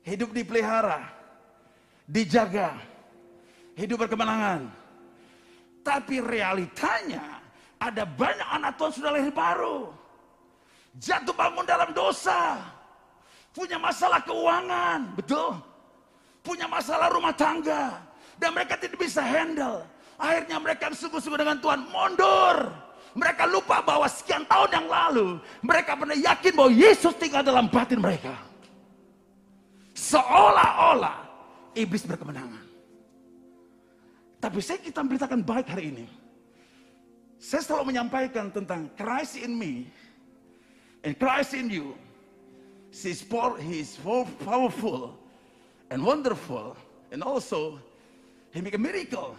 hidup 0.05 0.33
dipelihara, 0.33 1.05
dijaga, 2.09 2.77
hidup 3.77 4.05
berkemenangan. 4.05 4.69
Tapi 5.85 6.21
realitanya 6.25 7.45
ada 7.77 8.09
banyak 8.09 8.49
anak 8.49 8.73
Tuhan 8.81 8.93
sudah 8.93 9.11
lahir 9.13 9.33
baru. 9.33 9.93
Jatuh 10.97 11.37
bangun 11.37 11.69
dalam 11.69 11.93
dosa. 11.93 12.57
Punya 13.53 13.77
masalah 13.77 14.25
keuangan, 14.25 15.13
betul? 15.13 15.74
Punya 16.45 16.69
masalah 16.69 17.09
rumah 17.09 17.33
tangga. 17.33 17.97
Dan 18.37 18.53
mereka 18.53 18.77
tidak 18.77 19.01
bisa 19.01 19.25
handle. 19.25 19.81
Akhirnya 20.21 20.61
mereka 20.61 20.93
sungguh-sungguh 20.93 21.41
dengan 21.41 21.59
Tuhan 21.59 21.81
mundur. 21.89 22.57
Mereka 23.15 23.47
lupa 23.49 23.81
bahwa 23.81 24.05
sekian 24.11 24.43
tahun 24.45 24.71
yang 24.75 24.87
lalu 24.91 25.27
mereka 25.63 25.95
pernah 25.95 26.19
yakin 26.19 26.53
bahwa 26.53 26.71
Yesus 26.75 27.15
tinggal 27.15 27.47
dalam 27.47 27.71
batin 27.71 28.03
mereka. 28.03 28.35
Seolah-olah 29.95 31.23
iblis 31.79 32.03
berkemenangan. 32.03 32.67
Tapi 34.43 34.59
saya 34.61 34.83
kita 34.83 35.01
beritakan 35.01 35.41
baik 35.47 35.71
hari 35.71 35.95
ini. 35.95 36.07
Saya 37.39 37.63
selalu 37.63 37.95
menyampaikan 37.95 38.51
tentang 38.51 38.91
Christ 38.99 39.39
in 39.39 39.55
me 39.55 39.89
and 41.07 41.15
Christ 41.17 41.55
in 41.55 41.71
you. 41.71 41.95
He 42.95 43.11
is, 43.11 43.97
powerful 44.47 45.24
and 45.95 46.03
wonderful 46.03 46.75
and 47.15 47.23
also 47.23 47.79
he 48.51 48.59
make 48.59 48.75
a 48.75 48.83
miracle. 48.83 49.39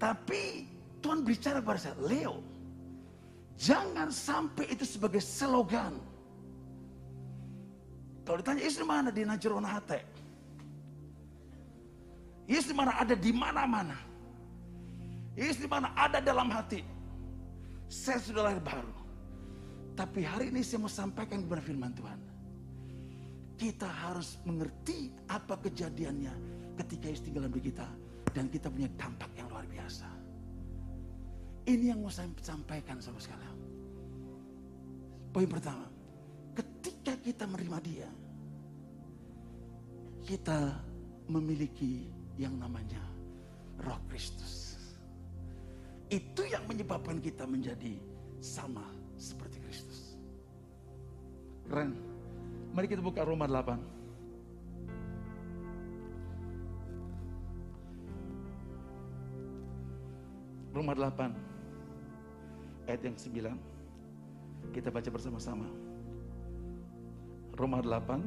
Tapi 0.00 0.64
Tuhan 1.04 1.20
bicara 1.20 1.60
kepada 1.60 1.76
saya, 1.76 1.96
Leo, 2.00 2.40
jangan 3.60 4.08
sampai 4.08 4.72
itu 4.72 4.88
sebagai 4.88 5.20
slogan. 5.20 6.00
Kalau 8.24 8.40
ditanya 8.40 8.64
istri 8.64 8.84
mana 8.88 9.12
di 9.12 9.28
Najronate. 9.28 10.00
Istri 12.48 12.72
mana 12.72 12.96
ada 12.96 13.12
di 13.12 13.28
mana-mana. 13.28 13.96
Istri 15.36 15.68
mana 15.68 15.92
ada 15.92 16.24
dalam 16.24 16.48
hati. 16.48 16.80
Saya 17.88 18.20
sudah 18.20 18.48
lahir 18.48 18.64
baru. 18.64 18.96
Tapi 19.92 20.24
hari 20.24 20.48
ini 20.48 20.64
saya 20.64 20.80
mau 20.80 20.92
sampaikan 20.92 21.44
kepada 21.44 21.60
firman 21.60 21.92
Tuhan. 21.92 22.27
Kita 23.58 23.90
harus 23.90 24.38
mengerti 24.46 25.10
apa 25.26 25.58
kejadiannya 25.58 26.30
ketika 26.78 27.10
istri 27.10 27.34
dalam 27.34 27.50
diri 27.50 27.74
kita. 27.74 27.90
Dan 28.30 28.46
kita 28.46 28.70
punya 28.70 28.86
dampak 28.94 29.34
yang 29.34 29.50
luar 29.50 29.66
biasa. 29.66 30.06
Ini 31.66 31.90
yang 31.90 32.00
mau 32.00 32.12
saya 32.12 32.30
sampaikan 32.38 33.02
sama 33.02 33.18
sekalian. 33.18 33.56
Poin 35.34 35.50
pertama 35.50 35.84
ketika 36.56 37.12
kita 37.20 37.44
menerima 37.44 37.78
dia, 37.84 38.08
kita 40.24 40.74
memiliki 41.28 42.08
yang 42.40 42.56
namanya 42.56 43.02
roh 43.84 44.00
Kristus. 44.08 44.80
Itu 46.08 46.48
yang 46.48 46.64
menyebabkan 46.64 47.20
kita 47.20 47.44
menjadi 47.44 48.00
sama 48.40 48.88
seperti 49.20 49.60
Kristus. 49.60 50.16
Keren. 51.68 52.07
Mari 52.78 52.86
kita 52.86 53.02
buka 53.02 53.26
Roma 53.26 53.42
8. 53.50 53.74
Roma 60.70 60.94
8 60.94 62.86
ayat 62.86 63.02
yang 63.02 63.18
9 63.18 64.70
kita 64.70 64.94
baca 64.94 65.10
bersama-sama. 65.10 65.66
Roma 67.58 67.82
8 67.82 68.22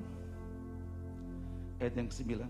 ayat 1.79 1.95
yang 1.95 2.11
ke-9. 2.11 2.43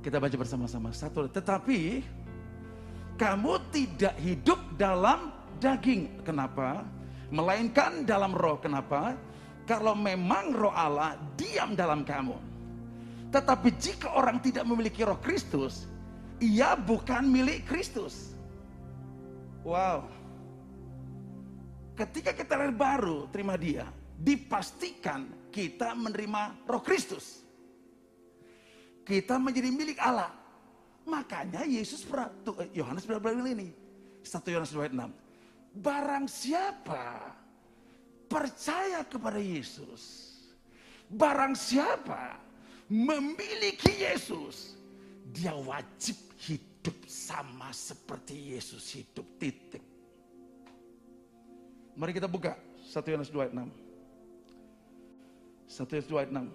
Kita 0.00 0.16
baca 0.16 0.36
bersama-sama. 0.40 0.96
Satu, 0.96 1.28
tetapi 1.28 2.00
kamu 3.16 3.58
tidak 3.72 4.14
hidup 4.20 4.60
dalam 4.76 5.32
daging. 5.58 6.22
Kenapa? 6.22 6.84
Melainkan 7.32 8.04
dalam 8.04 8.36
roh. 8.36 8.60
Kenapa? 8.60 9.16
Kalau 9.66 9.96
memang 9.98 10.54
roh 10.54 10.70
Allah 10.70 11.18
diam 11.34 11.74
dalam 11.74 12.06
kamu. 12.06 12.36
Tetapi 13.34 13.68
jika 13.76 14.14
orang 14.14 14.38
tidak 14.38 14.62
memiliki 14.62 15.02
roh 15.02 15.18
Kristus, 15.18 15.90
ia 16.38 16.78
bukan 16.78 17.26
milik 17.26 17.66
Kristus. 17.66 18.36
Wow. 19.66 20.06
Ketika 21.98 22.30
kita 22.36 22.54
lahir 22.54 22.76
baru, 22.76 23.26
terima 23.34 23.58
dia, 23.58 23.88
dipastikan 24.20 25.26
kita 25.50 25.96
menerima 25.96 26.68
roh 26.68 26.84
Kristus. 26.84 27.42
Kita 29.02 29.40
menjadi 29.40 29.72
milik 29.72 29.98
Allah. 29.98 30.45
Makanya 31.06 31.62
Yesus 31.62 32.02
eh, 32.02 32.68
Yohanes 32.74 33.06
pernah 33.06 33.22
bilang 33.22 33.46
ini. 33.46 33.70
1 34.26 34.52
Yohanes 34.52 34.74
26. 34.74 35.78
Barang 35.78 36.26
siapa 36.26 37.30
percaya 38.26 39.06
kepada 39.06 39.38
Yesus. 39.38 40.34
Barang 41.06 41.54
siapa 41.54 42.42
memiliki 42.90 44.02
Yesus. 44.02 44.74
Dia 45.30 45.54
wajib 45.54 46.18
hidup 46.42 46.76
hidup 46.86 47.02
sama 47.10 47.74
seperti 47.74 48.54
Yesus 48.54 48.94
hidup 48.94 49.26
titik. 49.42 49.82
Mari 51.98 52.14
kita 52.14 52.30
buka 52.30 52.54
1 52.78 53.10
Yohanes 53.10 53.26
2 53.34 53.42
ayat 53.42 53.50
6. 53.50 53.66
1 55.66 55.82
Yohanes 55.90 56.06
2 56.06 56.22
ayat 56.22 56.30
6. 56.30 56.46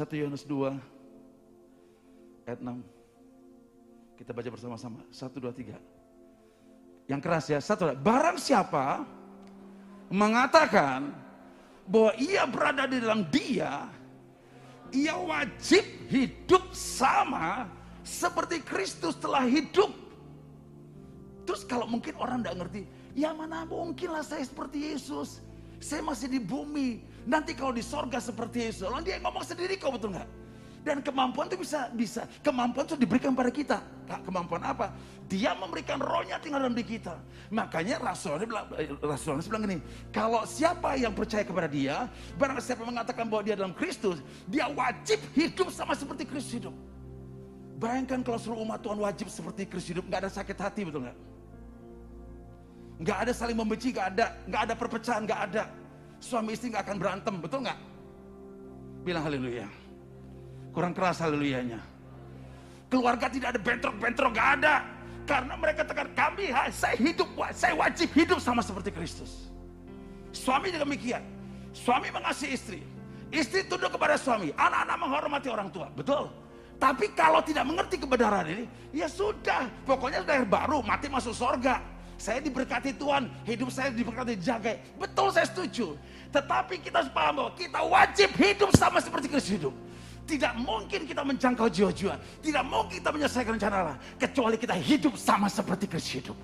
1 0.00 0.16
Yohanes 0.16 0.48
2 0.48 0.80
ayat 2.46 2.60
6. 2.62 4.20
Kita 4.20 4.30
baca 4.36 4.48
bersama-sama. 4.52 5.00
1, 5.08 5.40
2, 5.40 5.48
3. 5.48 5.76
Yang 7.08 7.20
keras 7.24 7.44
ya. 7.50 7.58
Satu, 7.58 7.90
barang 7.96 8.38
siapa 8.38 9.02
mengatakan 10.12 11.10
bahwa 11.88 12.12
ia 12.20 12.44
berada 12.46 12.84
di 12.86 13.00
dalam 13.00 13.26
dia, 13.32 13.88
ia 14.94 15.14
wajib 15.18 15.82
hidup 16.06 16.70
sama 16.76 17.66
seperti 18.06 18.62
Kristus 18.62 19.18
telah 19.18 19.42
hidup. 19.48 19.90
Terus 21.48 21.66
kalau 21.66 21.88
mungkin 21.90 22.14
orang 22.20 22.46
tidak 22.46 22.62
ngerti, 22.62 22.80
ya 23.18 23.34
mana 23.34 23.66
mungkinlah 23.66 24.22
saya 24.22 24.46
seperti 24.46 24.94
Yesus. 24.94 25.42
Saya 25.80 26.04
masih 26.04 26.28
di 26.28 26.38
bumi. 26.38 27.02
Nanti 27.24 27.56
kalau 27.56 27.72
di 27.72 27.80
sorga 27.80 28.20
seperti 28.20 28.68
Yesus. 28.68 28.86
Lalu 28.86 29.10
dia 29.10 29.16
ngomong 29.18 29.42
sendiri 29.42 29.80
kok 29.80 29.96
betul 29.96 30.12
nggak? 30.12 30.28
Dan 30.80 31.04
kemampuan 31.04 31.44
itu 31.52 31.60
bisa 31.60 31.92
bisa 31.92 32.24
kemampuan 32.40 32.88
itu 32.88 32.96
diberikan 32.96 33.36
pada 33.36 33.52
kita. 33.52 33.78
Kemampuan 34.24 34.64
apa? 34.64 34.90
Dia 35.28 35.52
memberikan 35.54 36.00
rohnya 36.00 36.40
tinggal 36.40 36.64
dalam 36.64 36.74
diri 36.74 36.98
kita. 36.98 37.14
Makanya 37.52 38.00
Rasulnya 38.00 38.48
bilang, 38.48 38.66
Rasulnya 39.04 39.44
bilang 39.44 39.62
gini, 39.68 39.78
kalau 40.10 40.42
siapa 40.48 40.96
yang 40.96 41.14
percaya 41.14 41.44
kepada 41.44 41.68
dia, 41.70 42.08
barang 42.34 42.58
siapa 42.58 42.82
mengatakan 42.82 43.28
bahwa 43.28 43.44
dia 43.44 43.54
dalam 43.54 43.76
Kristus, 43.76 44.18
dia 44.48 44.66
wajib 44.66 45.20
hidup 45.36 45.68
sama 45.70 45.94
seperti 45.94 46.26
Kristus 46.26 46.58
hidup. 46.58 46.74
Bayangkan 47.78 48.24
kalau 48.24 48.40
seluruh 48.40 48.64
umat 48.66 48.80
Tuhan 48.82 48.98
wajib 48.98 49.28
seperti 49.30 49.68
Kristus 49.68 49.94
hidup, 49.94 50.04
nggak 50.08 50.26
ada 50.26 50.30
sakit 50.32 50.56
hati, 50.58 50.80
betul 50.88 51.06
nggak? 51.06 51.18
Nggak 53.00 53.18
ada 53.28 53.32
saling 53.32 53.56
membenci, 53.56 53.88
nggak 53.94 54.06
ada, 54.16 54.26
nggak 54.48 54.62
ada 54.68 54.74
perpecahan, 54.74 55.22
nggak 55.24 55.40
ada. 55.52 55.62
Suami 56.20 56.52
istri 56.52 56.68
nggak 56.68 56.84
akan 56.84 56.96
berantem, 57.00 57.34
betul 57.38 57.64
nggak? 57.64 57.78
Bilang 59.06 59.24
haleluya. 59.24 59.79
Kurang 60.70 60.94
keras 60.94 61.18
haleluyanya. 61.18 61.82
Keluarga 62.90 63.30
tidak 63.30 63.54
ada 63.54 63.60
bentrok-bentrok, 63.62 64.30
gak 64.34 64.50
ada. 64.62 64.82
Karena 65.26 65.54
mereka 65.54 65.86
tekan 65.86 66.10
kami, 66.10 66.50
saya 66.74 66.98
hidup, 66.98 67.30
saya 67.54 67.74
wajib 67.78 68.10
hidup 68.10 68.42
sama 68.42 68.62
seperti 68.66 68.90
Kristus. 68.90 69.50
Suami 70.34 70.74
juga 70.74 70.82
demikian. 70.82 71.22
Suami 71.70 72.10
mengasihi 72.10 72.50
istri. 72.54 72.80
Istri 73.30 73.70
tunduk 73.70 73.94
kepada 73.94 74.18
suami. 74.18 74.50
Anak-anak 74.58 74.96
menghormati 74.98 75.46
orang 75.46 75.70
tua. 75.70 75.86
Betul. 75.94 76.34
Tapi 76.82 77.14
kalau 77.14 77.38
tidak 77.46 77.62
mengerti 77.62 78.00
kebenaran 78.00 78.42
ini, 78.50 78.64
ya 78.90 79.06
sudah. 79.06 79.70
Pokoknya 79.86 80.26
lahir 80.26 80.48
baru, 80.48 80.82
mati 80.82 81.06
masuk 81.06 81.30
sorga. 81.30 81.78
Saya 82.18 82.42
diberkati 82.42 82.96
Tuhan, 82.98 83.30
hidup 83.46 83.70
saya 83.70 83.94
diberkati 83.94 84.34
jaga. 84.40 84.76
Betul 84.98 85.30
saya 85.30 85.46
setuju. 85.46 85.94
Tetapi 86.34 86.82
kita 86.82 87.00
harus 87.04 87.12
paham 87.14 87.38
bahwa 87.38 87.52
kita 87.54 87.80
wajib 87.80 88.28
hidup 88.34 88.70
sama 88.74 88.98
seperti 88.98 89.30
Kristus 89.30 89.56
hidup. 89.56 89.74
Tidak 90.26 90.52
mungkin 90.62 91.06
kita 91.08 91.22
menjangkau 91.26 91.66
jiwa-jiwa. 91.66 92.14
Tidak 92.40 92.64
mungkin 92.66 93.02
kita 93.02 93.10
menyelesaikan 93.10 93.52
rencana 93.58 93.76
Allah. 93.76 93.98
Kecuali 94.16 94.56
kita 94.56 94.74
hidup 94.78 95.14
sama 95.18 95.50
seperti 95.50 95.90
Kristus 95.90 96.22
hidup. 96.22 96.38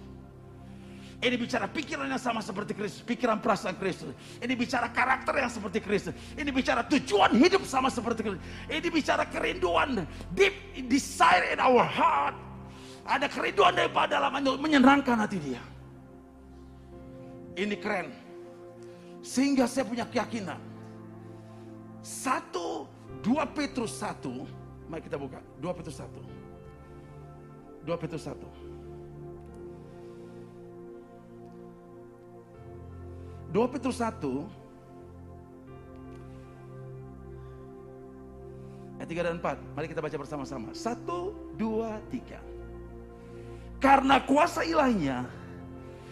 Ini 1.16 1.32
bicara 1.40 1.64
pikiran 1.64 2.04
yang 2.12 2.20
sama 2.20 2.44
seperti 2.44 2.76
Kristus, 2.76 3.00
pikiran 3.00 3.40
perasaan 3.40 3.80
Kristus. 3.80 4.12
Ini 4.36 4.52
bicara 4.52 4.92
karakter 4.92 5.32
yang 5.40 5.48
seperti 5.48 5.80
Kristus. 5.80 6.12
Ini 6.36 6.52
bicara 6.52 6.84
tujuan 6.84 7.32
hidup 7.40 7.64
sama 7.64 7.88
seperti 7.88 8.20
Kristus. 8.20 8.44
Ini 8.68 8.88
bicara 8.92 9.24
kerinduan, 9.24 10.04
deep 10.36 10.52
desire 10.92 11.56
in 11.56 11.58
our 11.58 11.80
heart. 11.80 12.36
Ada 13.08 13.32
kerinduan 13.32 13.72
daripada 13.72 14.20
dalam 14.20 14.34
untuk 14.36 14.60
menyenangkan 14.60 15.16
hati 15.16 15.40
dia. 15.40 15.62
Ini 17.56 17.74
keren. 17.80 18.12
Sehingga 19.24 19.64
saya 19.64 19.88
punya 19.88 20.04
keyakinan. 20.04 20.60
Satu, 22.04 22.65
dua 23.26 23.42
Petrus 23.50 23.90
satu. 23.98 24.46
Mari 24.86 25.02
kita 25.02 25.18
buka. 25.18 25.42
Dua 25.58 25.74
Petrus 25.74 25.98
satu. 25.98 26.22
Dua 27.82 27.98
Petrus 27.98 28.22
satu. 28.22 28.46
2 33.56 33.72
Petrus 33.72 33.96
1 34.04 34.20
ayat 39.00 39.08
3 39.08 39.26
dan 39.32 39.40
4. 39.40 39.56
Mari 39.72 39.86
kita 39.88 40.04
baca 40.04 40.16
bersama-sama. 40.20 40.76
1 40.76 41.56
2 41.56 41.88
3. 42.12 42.36
Karena 43.80 44.20
kuasa 44.20 44.60
ilahinya 44.60 45.24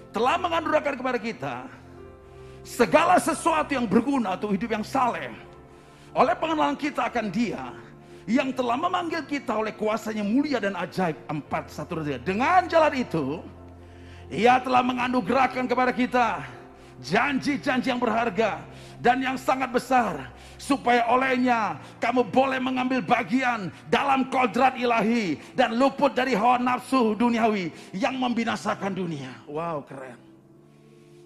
telah 0.08 0.40
mengandurakan 0.40 0.94
kepada 0.96 1.18
kita 1.20 1.68
segala 2.64 3.20
sesuatu 3.20 3.76
yang 3.76 3.84
berguna 3.84 4.40
untuk 4.40 4.56
hidup 4.56 4.72
yang 4.80 4.84
saleh 4.86 5.28
oleh 6.14 6.34
pengenalan 6.38 6.78
kita 6.78 7.10
akan 7.10 7.26
dia 7.28 7.74
yang 8.24 8.54
telah 8.56 8.78
memanggil 8.78 9.20
kita 9.28 9.52
oleh 9.52 9.74
kuasanya 9.76 10.24
mulia 10.24 10.56
dan 10.62 10.72
ajaib 10.78 11.18
empat 11.28 11.68
satu 11.68 12.00
dengan 12.22 12.64
jalan 12.70 12.94
itu 12.96 13.44
ia 14.32 14.56
telah 14.62 14.80
menganugerahkan 14.80 15.68
kepada 15.68 15.92
kita 15.92 16.40
janji-janji 17.02 17.92
yang 17.92 18.00
berharga 18.00 18.62
dan 19.02 19.20
yang 19.20 19.36
sangat 19.36 19.68
besar 19.68 20.32
supaya 20.56 21.04
olehnya 21.12 21.76
kamu 22.00 22.24
boleh 22.32 22.56
mengambil 22.56 23.04
bagian 23.04 23.68
dalam 23.92 24.24
kodrat 24.32 24.78
ilahi 24.80 25.36
dan 25.52 25.76
luput 25.76 26.16
dari 26.16 26.32
hawa 26.32 26.56
nafsu 26.56 27.12
duniawi 27.12 27.68
yang 27.92 28.16
membinasakan 28.16 28.96
dunia. 28.96 29.28
Wow, 29.44 29.84
keren. 29.84 30.16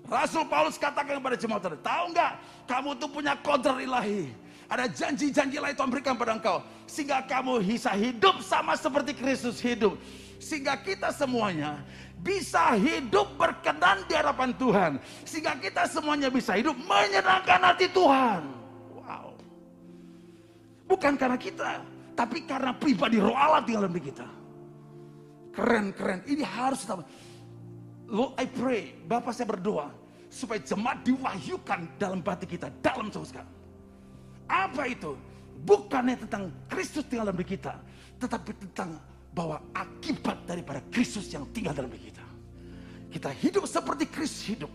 Rasul 0.08 0.48
Paulus 0.48 0.80
katakan 0.80 1.20
kepada 1.20 1.36
jemaat 1.36 1.68
tahu 1.84 2.04
nggak 2.16 2.32
kamu 2.64 2.90
tuh 2.96 3.10
punya 3.12 3.36
kodrat 3.38 3.78
ilahi. 3.78 4.47
Ada 4.68 4.84
janji-janji 4.84 5.56
ilahi 5.56 5.72
Tuhan 5.72 5.88
berikan 5.88 6.12
pada 6.12 6.36
engkau. 6.36 6.60
Sehingga 6.84 7.24
kamu 7.24 7.64
bisa 7.64 7.96
hidup 7.96 8.44
sama 8.44 8.76
seperti 8.76 9.16
Kristus 9.16 9.56
hidup. 9.64 9.96
Sehingga 10.36 10.76
kita 10.76 11.08
semuanya 11.08 11.80
bisa 12.20 12.76
hidup 12.76 13.32
berkenan 13.40 14.04
di 14.04 14.12
hadapan 14.12 14.52
Tuhan. 14.60 14.92
Sehingga 15.24 15.56
kita 15.56 15.88
semuanya 15.88 16.28
bisa 16.28 16.52
hidup 16.52 16.76
menyenangkan 16.84 17.64
hati 17.64 17.88
Tuhan. 17.88 18.44
Wow. 18.92 19.40
Bukan 20.84 21.16
karena 21.16 21.40
kita, 21.40 21.80
tapi 22.12 22.44
karena 22.44 22.76
pribadi 22.76 23.16
roh 23.16 23.34
Allah 23.34 23.64
tinggal 23.64 23.88
dalam 23.88 23.96
kita. 23.96 24.28
Keren, 25.56 25.96
keren. 25.96 26.20
Ini 26.28 26.44
harus 26.44 26.84
kita. 26.84 27.02
Lord, 28.08 28.36
I 28.40 28.46
pray, 28.48 28.96
Bapak 29.04 29.36
saya 29.36 29.52
berdoa, 29.52 29.92
supaya 30.32 30.60
jemaat 30.60 31.04
diwahyukan 31.04 31.80
dalam 32.00 32.20
hati 32.24 32.48
kita, 32.48 32.72
dalam 32.80 33.08
sekarang. 33.12 33.57
Apa 34.48 34.88
itu? 34.88 35.14
Bukannya 35.62 36.16
tentang 36.16 36.48
Kristus 36.66 37.04
tinggal 37.04 37.28
dalam 37.28 37.44
kita, 37.44 37.76
tetapi 38.18 38.56
tentang 38.56 38.96
bahwa 39.36 39.60
akibat 39.76 40.42
daripada 40.48 40.80
Kristus 40.88 41.28
yang 41.30 41.44
tinggal 41.52 41.76
dalam 41.76 41.92
diri 41.92 42.10
kita. 42.10 42.24
Kita 43.12 43.30
hidup 43.30 43.64
seperti 43.68 44.08
Kristus 44.08 44.42
hidup. 44.48 44.72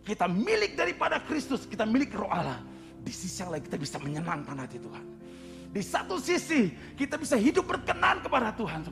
Kita 0.00 0.24
milik 0.26 0.74
daripada 0.74 1.20
Kristus, 1.20 1.68
kita 1.68 1.84
milik 1.84 2.16
roh 2.16 2.28
Allah. 2.32 2.58
Di 3.00 3.12
sisi 3.12 3.40
yang 3.40 3.52
lain 3.52 3.64
kita 3.64 3.78
bisa 3.80 3.96
menyenangkan 4.00 4.56
hati 4.56 4.76
Tuhan. 4.80 5.04
Di 5.70 5.82
satu 5.84 6.18
sisi 6.18 6.72
kita 6.98 7.16
bisa 7.16 7.38
hidup 7.38 7.68
berkenan 7.68 8.20
kepada 8.24 8.52
Tuhan. 8.56 8.84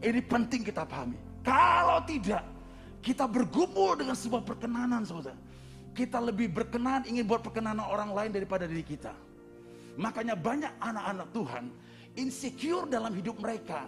Ini 0.00 0.20
penting 0.24 0.64
kita 0.64 0.84
pahami. 0.84 1.16
Kalau 1.40 2.04
tidak, 2.04 2.44
kita 3.00 3.24
bergumul 3.24 3.96
dengan 3.96 4.16
sebuah 4.16 4.44
perkenanan 4.44 5.04
saudara. 5.04 5.36
Kita 5.90 6.22
lebih 6.22 6.48
berkenan 6.54 7.04
ingin 7.04 7.26
buat 7.26 7.42
perkenanan 7.42 7.84
orang 7.84 8.14
lain 8.14 8.30
daripada 8.30 8.64
diri 8.64 8.86
kita. 8.86 9.12
Makanya 9.98 10.38
banyak 10.38 10.72
anak-anak 10.78 11.28
Tuhan 11.34 11.64
insecure 12.18 12.86
dalam 12.90 13.14
hidup 13.14 13.38
mereka. 13.38 13.86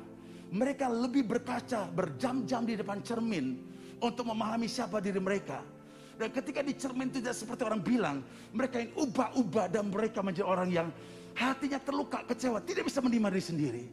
Mereka 0.53 0.85
lebih 0.93 1.25
berkaca 1.25 1.89
berjam-jam 1.89 2.69
di 2.69 2.77
depan 2.77 3.01
cermin 3.01 3.57
untuk 4.05 4.29
memahami 4.29 4.69
siapa 4.69 5.01
diri 5.01 5.17
mereka. 5.17 5.65
Dan 6.13 6.29
ketika 6.29 6.61
di 6.61 6.77
cermin 6.77 7.09
itu 7.09 7.25
tidak 7.25 7.33
seperti 7.33 7.65
orang 7.65 7.81
bilang, 7.81 8.21
mereka 8.53 8.85
yang 8.85 8.93
ubah-ubah 9.01 9.73
dan 9.73 9.89
mereka 9.89 10.21
menjadi 10.21 10.45
orang 10.45 10.69
yang 10.69 10.89
hatinya 11.33 11.81
terluka, 11.81 12.21
kecewa, 12.29 12.61
tidak 12.61 12.85
bisa 12.85 13.01
menerima 13.01 13.29
diri 13.33 13.45
sendiri. 13.49 13.85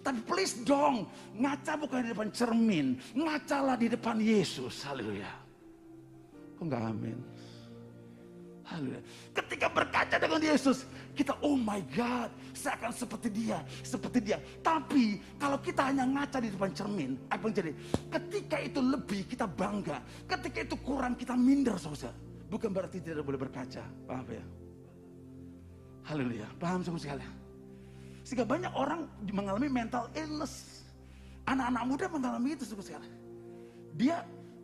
Tapi 0.00 0.22
please 0.24 0.56
dong, 0.64 1.04
ngaca 1.36 1.72
bukan 1.76 1.98
di 2.00 2.08
depan 2.16 2.30
cermin, 2.32 2.86
ngacalah 3.12 3.76
di 3.76 3.92
depan 3.92 4.16
Yesus. 4.16 4.88
Haleluya. 4.88 5.28
Kok 6.56 6.64
enggak 6.64 6.82
amin? 6.88 7.18
Haleluya. 8.66 8.98
Ketika 9.30 9.70
berkaca 9.70 10.16
dengan 10.18 10.42
Yesus, 10.42 10.90
kita 11.14 11.38
oh 11.38 11.54
my 11.54 11.78
God, 11.94 12.34
saya 12.50 12.74
akan 12.82 12.90
seperti 12.90 13.30
dia, 13.30 13.62
seperti 13.86 14.18
dia. 14.18 14.42
Tapi 14.58 15.22
kalau 15.38 15.54
kita 15.62 15.86
hanya 15.86 16.02
ngaca 16.02 16.42
di 16.42 16.50
depan 16.50 16.74
cermin, 16.74 17.14
apa 17.30 17.46
yang 17.46 17.54
jadi? 17.54 17.72
Ketika 18.10 18.56
itu 18.58 18.80
lebih 18.82 19.22
kita 19.30 19.46
bangga, 19.46 20.02
ketika 20.26 20.58
itu 20.66 20.76
kurang 20.82 21.14
kita 21.14 21.38
minder 21.38 21.78
saudara. 21.78 22.10
Bukan 22.50 22.70
berarti 22.74 22.98
tidak 22.98 23.22
boleh 23.22 23.38
berkaca, 23.38 23.86
paham 24.06 24.26
ya? 24.34 24.44
Haleluya, 26.10 26.46
paham 26.58 26.82
saudara 26.82 27.02
sekalian? 27.06 27.34
Sehingga 28.26 28.42
banyak 28.42 28.74
orang 28.74 29.06
mengalami 29.30 29.70
mental 29.70 30.10
illness. 30.18 30.82
Anak-anak 31.46 31.82
muda 31.86 32.06
mengalami 32.10 32.58
itu 32.58 32.66
saudara 32.66 32.82
sekalian. 32.82 33.14
Dia 33.94 34.16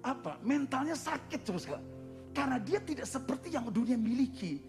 apa? 0.03 0.43
Mentalnya 0.43 0.99
sakit 0.99 1.47
saudara 1.47 1.63
sekalian. 1.63 1.92
Karena 2.33 2.57
dia 2.57 2.81
tidak 2.81 3.05
seperti 3.05 3.53
yang 3.53 3.69
dunia 3.69 3.97
miliki. 3.97 4.61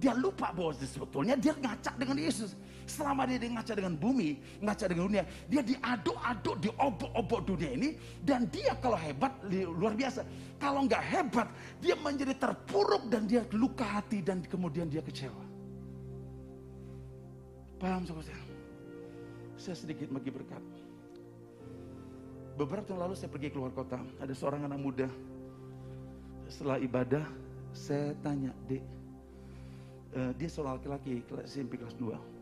Dia 0.00 0.16
lupa 0.16 0.48
bahwa 0.56 0.72
sebetulnya 0.80 1.36
dia 1.36 1.52
ngaca 1.52 1.92
dengan 2.00 2.16
Yesus. 2.16 2.56
Selama 2.88 3.28
dia, 3.28 3.36
dia 3.36 3.52
ngaca 3.52 3.72
dengan 3.76 3.94
bumi, 3.94 4.40
ngaca 4.64 4.84
dengan 4.88 5.04
dunia, 5.12 5.24
dia 5.46 5.60
diaduk-aduk, 5.60 6.56
diobok-obok 6.64 7.40
dunia 7.44 7.70
ini. 7.76 7.90
Dan 8.24 8.48
dia 8.48 8.72
kalau 8.80 8.96
hebat, 8.96 9.30
luar 9.52 9.92
biasa. 9.92 10.24
Kalau 10.56 10.88
nggak 10.88 11.04
hebat, 11.04 11.52
dia 11.84 11.92
menjadi 12.00 12.32
terpuruk 12.32 13.12
dan 13.12 13.28
dia 13.28 13.44
luka 13.52 13.84
hati 13.84 14.24
dan 14.24 14.40
kemudian 14.40 14.88
dia 14.88 15.04
kecewa. 15.04 15.44
Paham 17.76 18.08
saudara? 18.08 18.40
Saya 19.60 19.76
sedikit 19.76 20.08
bagi 20.08 20.32
berkat. 20.32 20.64
Beberapa 22.56 22.88
tahun 22.88 23.04
lalu 23.04 23.14
saya 23.16 23.28
pergi 23.28 23.52
keluar 23.52 23.72
kota. 23.76 24.00
Ada 24.20 24.32
seorang 24.32 24.64
anak 24.64 24.80
muda. 24.80 25.08
Setelah 26.50 26.82
ibadah, 26.82 27.24
saya 27.70 28.10
tanya, 28.26 28.50
dek, 28.66 28.82
uh, 30.18 30.34
dia 30.34 30.48
seorang 30.50 30.82
laki-laki 30.82 31.22
kelas 31.30 31.46
SMP 31.46 31.78
kelas 31.78 31.94
2 31.94 32.40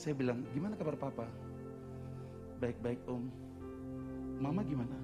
saya 0.00 0.16
bilang 0.16 0.40
gimana 0.56 0.72
kabar 0.80 0.96
papa? 0.96 1.28
Baik-baik 2.56 3.04
om. 3.04 3.28
Mama 4.40 4.64
gimana? 4.64 4.96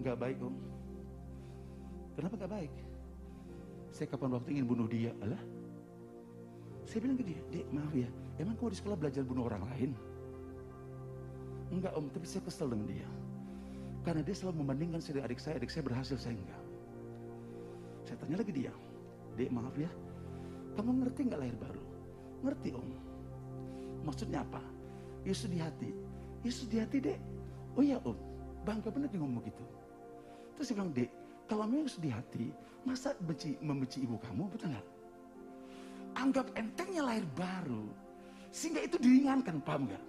Nggak 0.00 0.16
baik 0.16 0.38
om. 0.40 0.56
Kenapa 2.16 2.40
nggak 2.40 2.52
baik? 2.52 2.72
Saya 3.92 4.08
kapan 4.08 4.32
waktu 4.40 4.56
ingin 4.56 4.64
bunuh 4.64 4.88
dia. 4.88 5.12
Alah. 5.20 5.42
Saya 6.88 7.04
bilang 7.04 7.20
ke 7.20 7.28
dia 7.28 7.40
dek 7.52 7.66
maaf 7.76 7.92
ya 7.92 8.08
emang 8.40 8.56
kamu 8.56 8.72
di 8.72 8.78
sekolah 8.80 8.96
belajar 8.96 9.22
bunuh 9.22 9.44
orang 9.52 9.68
lain? 9.68 9.90
Enggak 11.68 11.92
om 11.92 12.08
tapi 12.08 12.24
saya 12.24 12.42
kesel 12.48 12.72
dengan 12.72 12.88
dia 12.88 13.08
karena 14.02 14.20
dia 14.22 14.34
selalu 14.34 14.66
membandingkan 14.66 14.98
saya 14.98 15.22
dengan 15.22 15.26
adik 15.30 15.40
saya 15.40 15.54
adik 15.58 15.70
saya 15.70 15.82
berhasil 15.86 16.16
saya 16.18 16.34
enggak 16.34 16.62
saya 18.06 18.16
tanya 18.18 18.36
lagi 18.42 18.52
dia 18.54 18.72
Dek 19.32 19.48
maaf 19.48 19.72
ya, 19.80 19.88
kamu 20.76 21.04
ngerti 21.04 21.20
nggak 21.28 21.40
lahir 21.40 21.56
baru? 21.56 21.84
Ngerti 22.44 22.68
om. 22.76 22.88
Maksudnya 24.04 24.44
apa? 24.44 24.60
Yesus 25.24 25.48
di 25.48 25.58
hati. 25.62 25.90
Yesus 26.44 26.66
di 26.68 26.76
hati 26.82 26.98
dek. 27.00 27.18
Oh 27.78 27.80
iya 27.80 27.96
om, 28.04 28.18
bangga 28.68 28.92
bener 28.92 29.08
dia 29.08 29.20
ngomong 29.22 29.40
gitu. 29.48 29.64
Terus 30.58 30.66
dia 30.68 30.76
bilang 30.76 30.92
dek, 30.92 31.10
kalau 31.48 31.64
memang 31.64 31.88
Yesus 31.88 32.02
di 32.02 32.10
hati, 32.12 32.52
masa 32.84 33.16
benci, 33.24 33.56
membenci 33.64 34.04
ibu 34.04 34.20
kamu, 34.20 34.52
betul 34.52 34.68
nggak? 34.68 34.86
Anggap 36.12 36.46
entengnya 36.52 37.08
lahir 37.08 37.24
baru. 37.32 37.88
Sehingga 38.52 38.84
itu 38.84 39.00
diringankan, 39.00 39.64
paham 39.64 39.88
gak? 39.88 40.04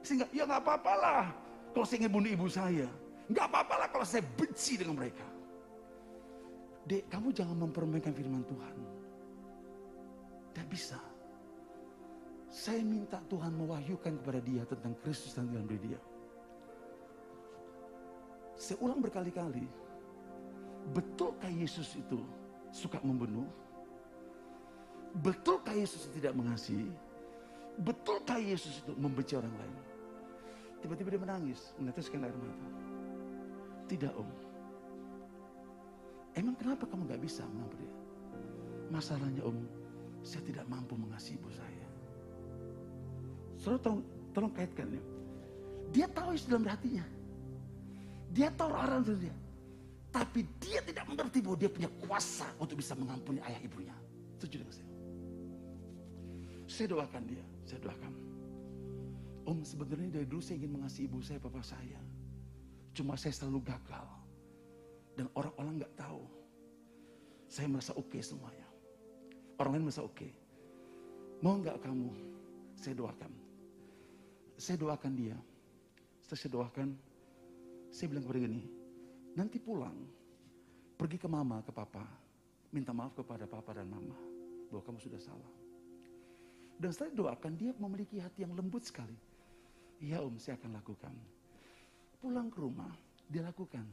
Sehingga 0.00 0.24
ya 0.32 0.48
nggak 0.48 0.64
apa-apalah 0.64 1.28
kalau 1.76 1.84
saya 1.84 2.00
ingin 2.00 2.12
bunuh 2.16 2.30
ibu 2.32 2.48
saya. 2.48 2.88
Nggak 3.28 3.44
apa-apalah 3.44 3.88
kalau 3.92 4.06
saya 4.08 4.24
benci 4.24 4.80
dengan 4.80 4.96
mereka. 4.96 5.26
Dek, 6.88 7.12
kamu 7.12 7.28
jangan 7.36 7.68
mempermainkan 7.68 8.16
firman 8.16 8.40
Tuhan. 8.48 8.76
Tidak 10.52 10.66
bisa. 10.72 10.96
Saya 12.48 12.80
minta 12.80 13.20
Tuhan 13.28 13.52
mewahyukan 13.52 14.24
kepada 14.24 14.40
dia 14.40 14.64
tentang 14.64 14.96
Kristus 15.04 15.36
dan 15.36 15.52
dalam 15.52 15.68
diri 15.68 15.92
dia. 15.92 16.00
Saya 18.56 18.80
ulang 18.80 19.04
berkali-kali. 19.04 19.68
Betulkah 20.96 21.52
Yesus 21.52 21.92
itu 22.00 22.24
suka 22.72 22.96
membunuh? 23.04 23.44
Betulkah 25.20 25.76
Yesus 25.76 26.08
tidak 26.16 26.32
mengasihi? 26.32 26.88
Betulkah 27.84 28.40
Yesus 28.40 28.80
itu 28.80 28.96
membenci 28.96 29.36
orang 29.36 29.52
lain? 29.52 29.76
Tiba-tiba 30.80 31.08
dia 31.12 31.20
menangis, 31.20 31.76
meneteskan 31.76 32.24
air 32.24 32.32
mata. 32.32 32.87
Tidak 33.88 34.12
om. 34.14 34.28
Emang 36.36 36.54
kenapa 36.60 36.84
kamu 36.86 37.08
gak 37.08 37.22
bisa 37.24 37.42
mengampuni 37.48 37.88
dia? 37.88 37.96
Masalahnya 38.92 39.42
om, 39.42 39.58
saya 40.22 40.44
tidak 40.44 40.64
mampu 40.68 40.94
mengasihi 40.94 41.40
ibu 41.40 41.50
saya. 41.50 41.86
Saudara 43.58 43.80
tolong, 43.82 44.02
tolong 44.36 44.52
kaitkan 44.54 44.86
ya. 44.92 45.02
Dia 45.88 46.06
tahu 46.12 46.36
isi 46.36 46.46
dalam 46.46 46.68
hatinya. 46.68 47.04
Dia 48.30 48.52
tahu 48.52 48.70
arah 48.76 49.00
dia. 49.02 49.34
Tapi 50.08 50.40
dia 50.60 50.80
tidak 50.84 51.04
mengerti 51.08 51.44
bahwa 51.44 51.56
dia 51.56 51.70
punya 51.72 51.90
kuasa 52.04 52.48
untuk 52.56 52.80
bisa 52.80 52.96
mengampuni 52.96 53.40
ayah 53.44 53.60
ibunya. 53.60 53.96
Setuju 54.36 54.64
dengan 54.64 54.74
saya? 54.76 54.92
Saya 56.68 56.86
doakan 56.92 57.22
dia, 57.28 57.44
saya 57.64 57.80
doakan. 57.80 58.12
Om 59.48 59.58
sebenarnya 59.64 60.20
dari 60.20 60.26
dulu 60.28 60.44
saya 60.44 60.60
ingin 60.60 60.72
mengasihi 60.76 61.08
ibu 61.08 61.18
saya, 61.24 61.40
papa 61.40 61.60
saya. 61.64 62.00
Cuma 62.94 63.16
saya 63.18 63.34
selalu 63.34 63.64
gagal. 63.64 64.06
Dan 65.18 65.26
orang-orang 65.34 65.82
nggak 65.82 65.94
tahu. 65.98 66.22
Saya 67.48 67.66
merasa 67.66 67.96
oke 67.96 68.12
okay 68.12 68.22
semuanya. 68.22 68.68
Orang 69.58 69.74
lain 69.74 69.84
merasa 69.90 70.04
oke. 70.06 70.14
Okay. 70.14 70.30
Mau 71.42 71.58
nggak 71.58 71.82
kamu? 71.82 72.10
Saya 72.78 72.94
doakan. 72.94 73.32
Saya 74.58 74.76
doakan 74.78 75.12
dia. 75.14 75.38
Setelah 76.22 76.38
saya 76.38 76.52
doakan, 76.54 76.88
saya 77.88 78.06
bilang 78.12 78.24
kepada 78.28 78.40
gini, 78.44 78.62
nanti 79.32 79.56
pulang, 79.56 79.96
pergi 80.98 81.16
ke 81.16 81.24
mama, 81.30 81.64
ke 81.64 81.72
papa, 81.72 82.04
minta 82.74 82.92
maaf 82.92 83.16
kepada 83.16 83.48
papa 83.48 83.72
dan 83.72 83.88
mama, 83.88 84.18
bahwa 84.68 84.82
kamu 84.84 84.98
sudah 85.00 85.20
salah. 85.22 85.52
Dan 86.78 86.92
setelah 86.92 87.26
doakan, 87.26 87.52
dia 87.56 87.72
memiliki 87.80 88.20
hati 88.20 88.44
yang 88.44 88.52
lembut 88.54 88.84
sekali. 88.86 89.16
Iya 89.98 90.22
om, 90.22 90.38
saya 90.38 90.54
akan 90.60 90.78
lakukan. 90.78 91.14
Pulang 92.18 92.50
ke 92.50 92.58
rumah, 92.58 92.90
dia 93.30 93.46
lakukan. 93.46 93.86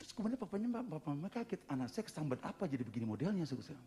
Terus 0.00 0.10
kemudian 0.16 0.40
papanya, 0.40 0.80
bapak 0.80 1.06
mama 1.12 1.28
kaget, 1.30 1.60
anak 1.70 1.92
saya 1.92 2.02
kesambat 2.08 2.40
apa 2.42 2.64
jadi 2.66 2.82
begini 2.82 3.06
modelnya, 3.06 3.44
saya. 3.46 3.78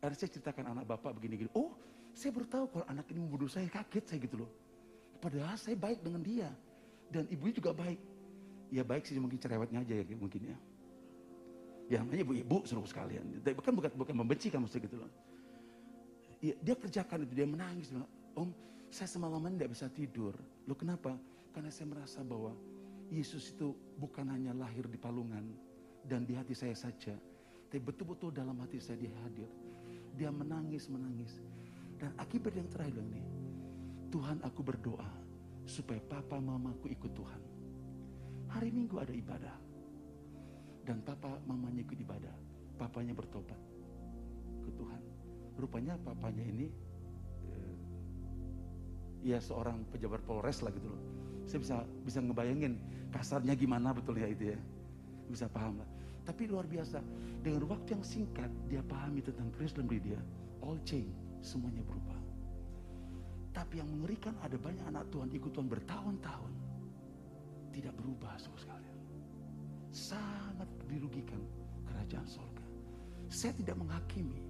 Akhirnya 0.00 0.18
saya 0.22 0.30
ceritakan 0.38 0.64
anak 0.72 0.84
bapak 0.86 1.18
begini-gini. 1.18 1.50
Oh, 1.52 1.74
saya 2.16 2.32
baru 2.32 2.46
tahu 2.48 2.64
kalau 2.72 2.86
anak 2.88 3.04
ini 3.12 3.18
membunuh 3.20 3.50
saya, 3.50 3.68
kaget 3.68 4.04
saya 4.08 4.18
gitu 4.24 4.46
loh. 4.46 4.50
Padahal 5.20 5.58
saya 5.58 5.76
baik 5.76 6.00
dengan 6.00 6.22
dia. 6.22 6.48
Dan 7.12 7.28
ibunya 7.28 7.54
juga 7.58 7.76
baik. 7.76 8.00
Ya 8.70 8.82
baik 8.82 9.06
sih 9.06 9.18
mungkin 9.18 9.38
cerewetnya 9.38 9.82
aja 9.82 9.94
ya 10.00 10.04
mungkin 10.18 10.42
ya. 10.42 10.56
Ya 11.86 11.96
namanya 12.02 12.26
ibu-ibu 12.26 12.66
seluruh 12.66 12.88
sekalian. 12.88 13.42
Bukan 13.42 13.72
bukan 13.78 13.90
bukan 13.94 14.14
membenci 14.14 14.50
kamu 14.50 14.66
gitu 14.66 14.96
loh. 14.98 15.10
Ya, 16.42 16.54
dia 16.60 16.74
kerjakan 16.76 17.24
itu, 17.24 17.32
dia 17.32 17.46
menangis. 17.48 17.94
Om, 18.36 18.50
saya 18.90 19.08
semalaman 19.08 19.56
tidak 19.56 19.72
bisa 19.72 19.86
tidur. 19.88 20.34
Lo 20.66 20.74
kenapa? 20.74 21.14
Karena 21.56 21.72
saya 21.72 21.88
merasa 21.88 22.20
bahwa 22.20 22.52
Yesus 23.08 23.56
itu 23.56 23.72
bukan 23.96 24.28
hanya 24.28 24.52
lahir 24.52 24.84
di 24.92 25.00
palungan 25.00 25.56
dan 26.04 26.28
di 26.28 26.36
hati 26.36 26.52
saya 26.52 26.76
saja. 26.76 27.16
Tapi 27.72 27.80
betul-betul 27.80 28.28
dalam 28.28 28.60
hati 28.60 28.76
saya 28.76 29.00
dia 29.00 29.08
hadir. 29.24 29.48
Dia 30.20 30.28
menangis, 30.28 30.92
menangis. 30.92 31.40
Dan 31.96 32.12
akibat 32.20 32.60
yang 32.60 32.68
terakhir 32.68 33.00
ini, 33.00 33.24
Tuhan 34.12 34.44
aku 34.44 34.60
berdoa 34.60 35.08
supaya 35.64 35.96
papa 36.04 36.36
mamaku 36.36 36.92
ikut 36.92 37.16
Tuhan. 37.16 37.42
Hari 38.52 38.68
Minggu 38.68 39.00
ada 39.00 39.16
ibadah. 39.16 39.56
Dan 40.84 41.00
papa 41.08 41.40
mamanya 41.48 41.88
ikut 41.88 41.96
ibadah. 41.96 42.36
Papanya 42.76 43.16
bertobat 43.16 43.56
ke 44.60 44.70
Tuhan. 44.76 45.02
Rupanya 45.56 45.96
papanya 46.04 46.44
ini 46.44 46.68
eh, 47.48 47.76
ya 49.24 49.40
seorang 49.40 49.88
pejabat 49.88 50.20
Polres 50.20 50.60
lah 50.60 50.68
gitu 50.76 50.92
loh. 50.92 51.16
Saya 51.46 51.62
bisa 51.62 51.76
bisa 52.02 52.18
ngebayangin 52.18 52.74
kasarnya 53.14 53.54
gimana 53.54 53.94
betul 53.94 54.18
ya 54.18 54.26
itu 54.26 54.52
ya. 54.52 54.58
Bisa 55.30 55.46
paham 55.46 55.78
lah. 55.78 55.88
Tapi 56.26 56.50
luar 56.50 56.66
biasa, 56.66 56.98
dengan 57.46 57.70
waktu 57.70 57.94
yang 57.94 58.02
singkat 58.02 58.50
dia 58.66 58.82
pahami 58.82 59.22
tentang 59.22 59.46
Kristus 59.54 59.78
dan 59.78 59.86
diri 59.86 60.10
dia. 60.10 60.20
All 60.66 60.74
change 60.82 61.14
semuanya 61.38 61.86
berubah. 61.86 62.18
Tapi 63.54 63.78
yang 63.78 63.88
mengerikan 63.88 64.34
ada 64.42 64.58
banyak 64.58 64.84
anak 64.90 65.06
Tuhan 65.14 65.30
ikut 65.30 65.50
Tuhan 65.54 65.70
bertahun-tahun. 65.70 66.52
Tidak 67.70 67.94
berubah 67.94 68.34
sama 68.42 68.58
sekali. 68.58 68.90
Sangat 69.94 70.68
dirugikan 70.90 71.40
kerajaan 71.86 72.26
sorga. 72.26 72.66
Saya 73.30 73.54
tidak 73.54 73.78
menghakimi. 73.78 74.42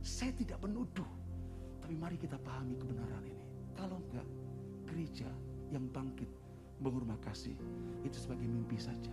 Saya 0.00 0.30
tidak 0.38 0.62
menuduh. 0.62 1.10
Tapi 1.82 1.98
mari 1.98 2.14
kita 2.14 2.38
pahami 2.38 2.78
kebenaran 2.78 3.26
ini. 3.26 3.42
Kalau 3.74 3.98
enggak, 3.98 4.28
gereja 4.86 5.28
yang 5.72 5.88
bangkit 5.88 6.28
berhormat 6.84 7.16
kasih 7.24 7.56
itu 8.04 8.16
sebagai 8.20 8.44
mimpi 8.44 8.76
saja. 8.76 9.10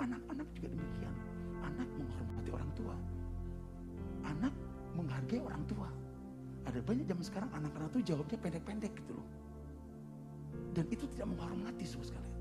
Anak-anak 0.00 0.48
juga 0.56 0.72
demikian. 0.72 1.14
Anak 1.60 1.88
menghormati 2.00 2.50
orang 2.54 2.70
tua. 2.72 2.96
Anak 4.24 4.54
menghargai 4.96 5.40
orang 5.44 5.62
tua. 5.68 5.88
Ada 6.64 6.80
banyak 6.80 7.04
zaman 7.04 7.24
sekarang 7.24 7.50
anak-anak 7.52 7.88
itu 7.92 8.14
jawabnya 8.14 8.38
pendek-pendek 8.40 8.92
gitu 8.96 9.12
loh. 9.18 9.28
Dan 10.72 10.88
itu 10.88 11.04
tidak 11.12 11.26
menghormati 11.36 11.84
semua 11.84 12.06
sekali. 12.08 12.32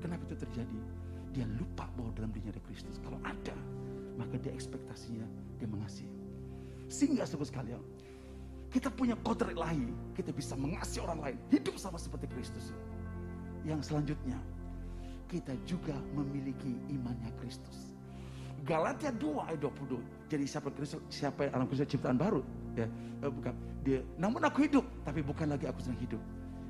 Kenapa 0.00 0.22
itu 0.24 0.36
terjadi? 0.40 0.78
Dia 1.36 1.46
lupa 1.60 1.86
bahwa 1.94 2.10
dalam 2.16 2.32
dirinya 2.32 2.56
ada 2.56 2.62
Kristus. 2.64 2.96
Kalau 3.04 3.20
ada, 3.22 3.54
maka 4.16 4.34
dia 4.40 4.50
ekspektasinya 4.54 5.26
dia 5.60 5.68
mengasihi. 5.68 6.10
Sehingga 6.90 7.22
semua 7.28 7.46
sekalian, 7.46 7.78
kita 8.70 8.88
punya 8.88 9.18
kodrat 9.26 9.50
ilahi, 9.50 9.90
kita 10.14 10.30
bisa 10.30 10.54
mengasihi 10.54 11.02
orang 11.02 11.18
lain, 11.20 11.36
hidup 11.50 11.74
sama 11.74 11.98
seperti 11.98 12.30
Kristus. 12.30 12.70
Yang 13.66 13.90
selanjutnya, 13.90 14.38
kita 15.26 15.58
juga 15.66 15.98
memiliki 16.14 16.78
imannya 16.90 17.34
Kristus. 17.42 17.90
Galatia 18.62 19.10
2 19.10 19.50
ayat 19.50 19.60
22. 19.62 19.98
Jadi 20.30 20.44
siapa 20.46 20.70
Kristus, 20.70 21.02
siapa 21.10 21.50
yang 21.50 21.52
alam 21.58 21.66
Kristus 21.66 21.90
ciptaan 21.90 22.14
baru? 22.14 22.46
Ya, 22.78 22.86
eh, 23.26 23.30
bukan 23.30 23.54
dia. 23.82 24.00
Namun 24.14 24.40
aku 24.46 24.70
hidup, 24.70 24.86
tapi 25.02 25.20
bukan 25.26 25.50
lagi 25.50 25.66
aku 25.66 25.82
yang 25.90 25.98
hidup, 25.98 26.22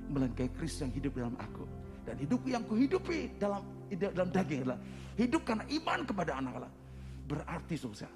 melainkan 0.08 0.48
Kristus 0.56 0.88
yang 0.88 0.94
hidup 0.96 1.12
dalam 1.12 1.36
aku. 1.36 1.68
Dan 2.08 2.16
hidup 2.16 2.40
yang 2.48 2.64
kuhidupi 2.64 3.36
dalam 3.36 3.60
dalam 3.92 4.28
daging 4.32 4.64
adalah 4.64 4.80
hidup 5.20 5.42
karena 5.44 5.64
iman 5.68 6.00
kepada 6.08 6.32
anak 6.40 6.52
Allah. 6.64 6.72
Berarti 7.28 7.74
saudara, 7.76 8.10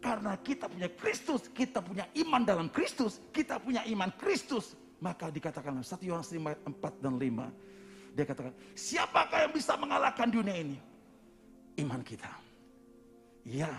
karena 0.00 0.32
kita 0.40 0.66
punya 0.66 0.88
Kristus, 0.88 1.46
kita 1.52 1.84
punya 1.84 2.08
iman 2.24 2.42
dalam 2.42 2.66
Kristus, 2.72 3.20
kita 3.30 3.60
punya 3.60 3.84
iman 3.84 4.08
Kristus, 4.16 4.72
maka 4.98 5.28
dikatakan 5.28 5.76
1 5.76 6.08
Yohanes 6.08 6.32
5 6.32 6.40
4 6.66 7.04
dan 7.04 7.14
5. 7.20 8.16
Dia 8.16 8.24
katakan, 8.26 8.52
siapakah 8.74 9.46
yang 9.46 9.52
bisa 9.54 9.76
mengalahkan 9.76 10.28
dunia 10.32 10.56
ini? 10.56 10.76
Iman 11.78 12.02
kita. 12.02 12.32
Ya. 13.46 13.70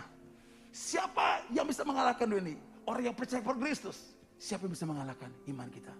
Siapa 0.72 1.44
yang 1.52 1.68
bisa 1.68 1.84
mengalahkan 1.84 2.30
dunia 2.30 2.56
ini? 2.56 2.56
Orang 2.88 3.12
yang 3.12 3.18
percaya 3.18 3.44
pada 3.44 3.60
Kristus. 3.60 4.16
Siapa 4.40 4.66
yang 4.66 4.74
bisa 4.74 4.88
mengalahkan 4.88 5.30
iman 5.52 5.68
kita? 5.68 5.94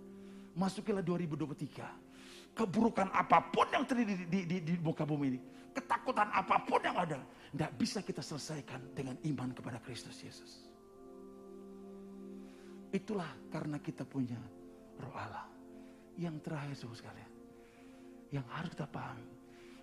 Masukilah 0.56 1.04
2023. 1.04 2.56
Keburukan 2.56 3.08
apa 3.12 3.52
pun 3.52 3.68
yang 3.74 3.84
terjadi 3.84 4.16
di, 4.16 4.26
di, 4.28 4.40
di, 4.48 4.58
di 4.64 4.74
muka 4.80 5.04
bumi 5.04 5.38
ini. 5.38 5.40
Ketakutan 5.76 6.28
apa 6.32 6.56
pun 6.64 6.80
yang 6.84 6.98
ada. 6.98 7.20
Tidak 7.52 7.72
bisa 7.76 8.00
kita 8.00 8.24
selesaikan 8.24 8.96
dengan 8.96 9.20
iman 9.28 9.52
kepada 9.52 9.84
Kristus 9.84 10.16
Yesus. 10.24 10.52
Itulah 12.92 13.52
karena 13.52 13.80
kita 13.80 14.08
punya 14.08 14.40
roh 15.00 15.16
Allah. 15.16 15.48
Yang 16.16 16.44
terakhir 16.44 16.76
suhu 16.76 16.96
sekalian. 16.96 17.32
Yang 18.32 18.48
harus 18.56 18.72
kita 18.72 18.88
pahami. 18.88 19.28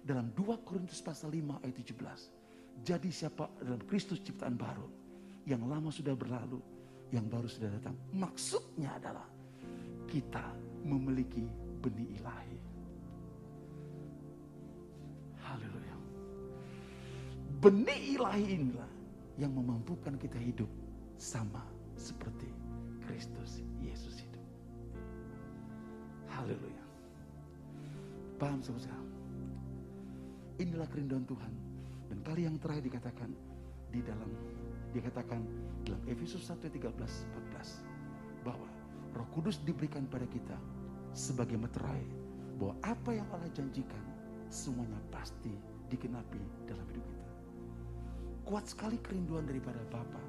Dalam 0.00 0.32
2 0.32 0.64
Korintus 0.64 1.04
pasal 1.04 1.32
5 1.32 1.60
ayat 1.60 1.76
17 1.76 2.38
jadi 2.84 3.10
siapa 3.10 3.50
dalam 3.58 3.82
Kristus 3.86 4.22
ciptaan 4.22 4.54
baru. 4.54 4.86
Yang 5.48 5.62
lama 5.64 5.90
sudah 5.90 6.14
berlalu, 6.14 6.60
yang 7.10 7.26
baru 7.26 7.48
sudah 7.48 7.72
datang. 7.72 7.96
Maksudnya 8.12 8.92
adalah 9.00 9.26
kita 10.06 10.44
memiliki 10.84 11.42
benih 11.80 12.20
ilahi. 12.20 12.57
Benih 17.58 18.14
ilahi 18.14 18.54
inilah 18.54 18.90
yang 19.34 19.50
memampukan 19.50 20.14
kita 20.14 20.38
hidup 20.38 20.70
sama 21.18 21.66
seperti 21.98 22.46
Kristus 23.02 23.66
Yesus 23.82 24.22
hidup. 24.22 24.44
Haleluya. 26.30 26.84
Paham 28.38 28.62
saudara? 28.62 28.94
Inilah 30.62 30.86
kerinduan 30.86 31.26
Tuhan. 31.26 31.50
Dan 32.06 32.22
kali 32.22 32.46
yang 32.46 32.62
terakhir 32.62 32.86
dikatakan 32.86 33.34
di 33.90 34.06
dalam 34.06 34.30
dikatakan 34.94 35.42
dalam 35.82 36.02
Efesus 36.06 36.46
1 36.46 36.62
13 36.62 36.94
14 36.94 38.46
bahwa 38.46 38.70
Roh 39.18 39.28
Kudus 39.34 39.58
diberikan 39.66 40.06
pada 40.06 40.30
kita 40.30 40.54
sebagai 41.10 41.58
meterai 41.58 42.06
bahwa 42.54 42.78
apa 42.86 43.10
yang 43.18 43.26
Allah 43.34 43.50
janjikan 43.50 44.00
semuanya 44.46 45.02
pasti 45.10 45.50
dikenapi 45.90 46.70
dalam 46.70 46.86
hidup 46.94 47.02
kita. 47.02 47.17
Kuat 48.48 48.64
sekali 48.64 48.96
kerinduan 49.04 49.44
daripada 49.44 49.76
Bapa 49.92 50.24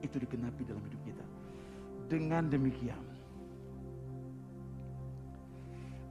itu 0.00 0.16
dikenapi 0.16 0.64
dalam 0.64 0.80
hidup 0.88 1.02
kita. 1.04 1.26
Dengan 2.08 2.48
demikian, 2.48 3.04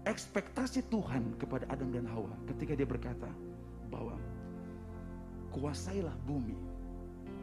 ekspektasi 0.06 0.86
Tuhan 0.94 1.34
kepada 1.42 1.66
Adam 1.74 1.90
dan 1.90 2.06
Hawa 2.06 2.30
ketika 2.54 2.78
dia 2.78 2.86
berkata 2.86 3.26
bahwa 3.90 4.22
kuasailah 5.50 6.14
bumi, 6.30 6.54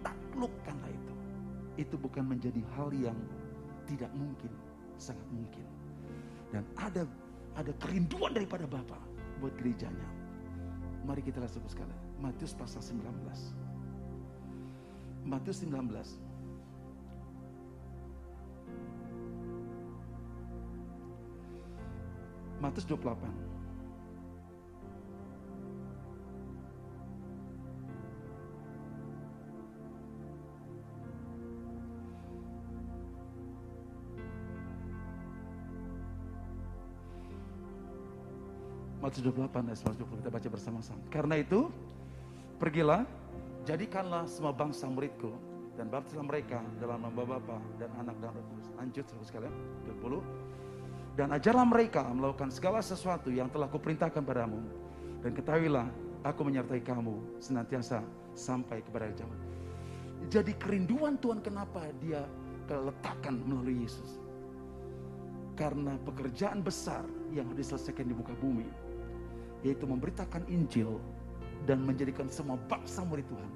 taklukkanlah 0.06 0.90
itu. 0.94 1.14
Itu 1.82 1.98
bukan 1.98 2.22
menjadi 2.22 2.62
hal 2.78 2.94
yang 2.94 3.18
tidak 3.90 4.14
mungkin, 4.14 4.54
sangat 4.94 5.26
mungkin. 5.34 5.66
Dan 6.54 6.62
ada 6.78 7.02
ada 7.58 7.74
kerinduan 7.82 8.30
daripada 8.30 8.62
Bapa 8.70 9.02
buat 9.42 9.58
gerejanya. 9.58 10.06
Mari 11.02 11.26
kita 11.26 11.42
lihat 11.42 11.50
sekali. 11.66 12.05
Matius 12.16 12.52
pasal 12.56 12.80
19. 12.80 13.04
Matius 15.26 15.58
19 15.60 16.26
Matius 22.56 22.88
28. 22.88 23.56
Matius 38.98 39.22
28 39.22 39.70
ayat 39.70 39.78
120 39.78 40.18
kita 40.18 40.30
baca 40.34 40.48
bersama-sama. 40.50 40.98
Karena 41.12 41.38
itu, 41.38 41.70
pergilah, 42.56 43.04
jadikanlah 43.68 44.24
semua 44.26 44.52
bangsa 44.52 44.88
muridku 44.88 45.32
dan 45.76 45.92
baptislah 45.92 46.24
mereka 46.24 46.64
dalam 46.80 47.04
nama 47.04 47.12
Bapa 47.12 47.60
dan 47.76 47.92
Anak 48.00 48.16
dan 48.24 48.32
Roh 48.32 48.44
Kudus. 48.52 48.68
Lanjut 48.80 49.04
saudara 49.04 49.26
sekalian, 49.28 49.54
20. 50.00 51.16
Dan 51.16 51.28
ajarlah 51.32 51.66
mereka 51.68 52.04
melakukan 52.12 52.52
segala 52.52 52.80
sesuatu 52.84 53.32
yang 53.32 53.48
telah 53.48 53.68
kuperintahkan 53.68 54.20
padamu. 54.20 54.60
Dan 55.24 55.32
ketahuilah, 55.32 55.88
aku 56.24 56.44
menyertai 56.44 56.84
kamu 56.84 57.40
senantiasa 57.40 58.04
sampai 58.36 58.84
kepada 58.84 59.08
zaman. 59.16 59.40
Jadi 60.28 60.52
kerinduan 60.56 61.16
Tuhan 61.20 61.40
kenapa 61.44 61.88
dia 62.00 62.24
letakkan 62.68 63.40
melalui 63.44 63.84
Yesus. 63.84 64.20
Karena 65.56 65.96
pekerjaan 66.04 66.60
besar 66.60 67.04
yang 67.32 67.48
harus 67.48 67.64
diselesaikan 67.64 68.04
di 68.04 68.14
muka 68.16 68.36
bumi. 68.36 68.68
Yaitu 69.64 69.88
memberitakan 69.88 70.44
Injil 70.52 71.00
dan 71.64 71.80
menjadikan 71.80 72.28
semua 72.28 72.60
bangsa 72.68 73.00
murid 73.06 73.24
Tuhan. 73.32 73.52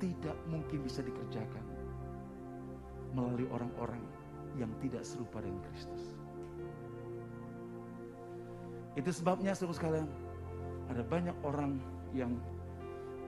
Tidak 0.00 0.36
mungkin 0.50 0.82
bisa 0.82 1.04
dikerjakan 1.04 1.64
melalui 3.14 3.46
orang-orang 3.54 4.02
yang 4.58 4.70
tidak 4.82 5.06
serupa 5.06 5.38
dengan 5.38 5.62
Kristus. 5.70 6.18
Itu 8.98 9.14
sebabnya 9.14 9.54
saudara 9.54 9.76
sekalian, 9.78 10.08
ada 10.90 11.02
banyak 11.06 11.36
orang 11.46 11.78
yang 12.10 12.34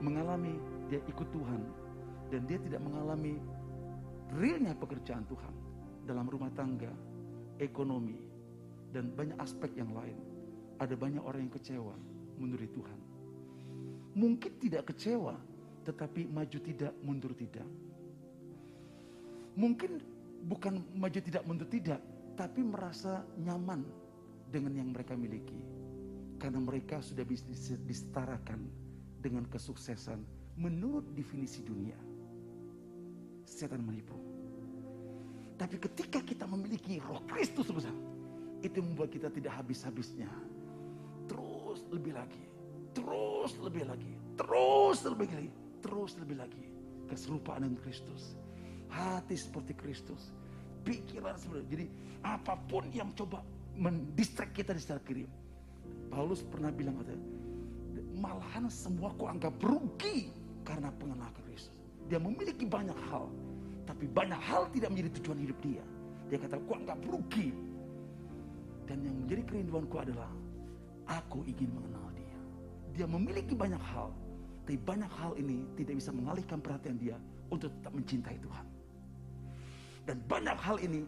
mengalami 0.03 0.59
dia 0.91 0.99
ikut 1.07 1.27
Tuhan 1.31 1.61
dan 2.27 2.43
dia 2.43 2.59
tidak 2.59 2.83
mengalami 2.83 3.39
realnya 4.35 4.75
pekerjaan 4.75 5.23
Tuhan 5.31 5.53
dalam 6.03 6.27
rumah 6.27 6.51
tangga, 6.51 6.91
ekonomi, 7.63 8.19
dan 8.91 9.15
banyak 9.15 9.39
aspek 9.39 9.71
yang 9.79 9.95
lain. 9.95 10.19
Ada 10.81 10.99
banyak 10.99 11.23
orang 11.23 11.47
yang 11.47 11.53
kecewa 11.53 11.95
menurut 12.35 12.67
Tuhan. 12.75 12.99
Mungkin 14.13 14.61
tidak 14.61 14.93
kecewa, 14.93 15.33
tetapi 15.83 16.29
maju 16.29 16.59
tidak, 16.61 16.93
mundur 17.01 17.33
tidak. 17.33 17.65
Mungkin 19.57 20.01
bukan 20.45 20.81
maju 20.97 21.19
tidak, 21.21 21.43
mundur 21.45 21.65
tidak, 21.69 22.01
tapi 22.37 22.61
merasa 22.61 23.25
nyaman 23.41 23.85
dengan 24.49 24.73
yang 24.77 24.89
mereka 24.93 25.17
miliki. 25.17 25.57
Karena 26.37 26.61
mereka 26.61 27.01
sudah 27.01 27.25
bisa 27.25 27.77
disetarakan 27.87 28.69
dengan 29.23 29.47
kesuksesan 29.49 30.21
menurut 30.59 31.07
definisi 31.17 31.65
dunia. 31.65 31.97
Setan 33.47 33.81
menipu. 33.81 34.17
Tapi 35.57 35.77
ketika 35.79 36.19
kita 36.19 36.45
memiliki 36.49 36.99
roh 36.99 37.21
Kristus 37.29 37.69
itu 38.63 38.79
membuat 38.79 39.11
kita 39.13 39.29
tidak 39.29 39.53
habis-habisnya. 39.59 40.27
Terus 41.27 41.85
lebih 41.91 42.15
lagi, 42.15 42.43
terus 42.93 43.51
lebih 43.59 43.83
lagi, 43.89 44.13
terus 44.37 45.03
lebih 45.03 45.27
lagi, 45.33 45.51
terus 45.81 46.11
lebih 46.21 46.37
lagi. 46.39 46.63
Keserupaan 47.09 47.67
dengan 47.67 47.77
Kristus. 47.83 48.37
Hati 48.87 49.35
seperti 49.35 49.75
Kristus. 49.75 50.31
Pikiran 50.87 51.35
seperti 51.35 51.63
Jadi 51.67 51.85
apa 52.23 52.55
pun 52.69 52.87
yang 52.95 53.11
coba 53.17 53.43
mendistract 53.75 54.55
kita 54.55 54.71
di 54.71 54.81
sebelah 54.81 55.03
kiri. 55.03 55.25
Paulus 56.13 56.45
pernah 56.45 56.69
bilang 56.69 56.95
katanya, 57.01 57.25
malahan 58.15 58.69
semua 58.69 59.11
ku 59.17 59.25
anggap 59.25 59.57
rugi 59.59 60.29
karena 60.63 60.93
pengenalan 60.95 61.33
Kristus. 61.49 61.75
Dia 62.07 62.21
memiliki 62.21 62.69
banyak 62.69 62.95
hal, 63.09 63.27
tapi 63.89 64.05
banyak 64.07 64.37
hal 64.37 64.69
tidak 64.71 64.93
menjadi 64.93 65.09
tujuan 65.19 65.39
hidup 65.41 65.57
dia. 65.65 65.83
Dia 66.29 66.37
kata, 66.39 66.61
ku 66.63 66.71
anggap 66.77 67.01
rugi. 67.03 67.51
Dan 68.85 69.01
yang 69.01 69.15
menjadi 69.25 69.41
kerinduanku 69.47 69.95
adalah, 69.97 70.29
aku 71.09 71.41
ingin 71.49 71.71
mengenal 71.73 72.12
dia. 72.93 73.05
Memiliki 73.09 73.57
banyak 73.57 73.81
hal, 73.81 74.13
tapi 74.63 74.79
banyak 74.79 75.11
hal 75.11 75.33
ini 75.35 75.65
tidak 75.75 75.99
bisa 75.99 76.11
mengalihkan 76.15 76.61
perhatian 76.63 76.95
dia 76.95 77.17
untuk 77.51 77.73
tetap 77.81 77.91
mencintai 77.91 78.37
Tuhan. 78.39 78.65
Dan 80.03 80.17
banyak 80.27 80.57
hal 80.59 80.77
ini 80.83 81.03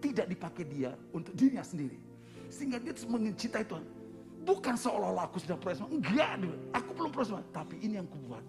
tidak 0.00 0.26
dipakai 0.32 0.64
dia 0.68 0.96
untuk 1.12 1.32
dirinya 1.36 1.64
sendiri. 1.64 2.00
Sehingga 2.48 2.80
dia 2.80 2.90
terus 2.96 3.06
mencintai 3.06 3.64
Tuhan. 3.68 3.84
Bukan 4.40 4.74
seolah-olah 4.74 5.28
aku 5.28 5.38
sudah 5.38 5.60
proses. 5.60 5.84
Enggak, 5.84 6.40
aku 6.72 6.90
belum 6.96 7.12
proses. 7.12 7.36
Tapi 7.52 7.76
ini 7.84 8.00
yang 8.00 8.08
kubuat. 8.08 8.40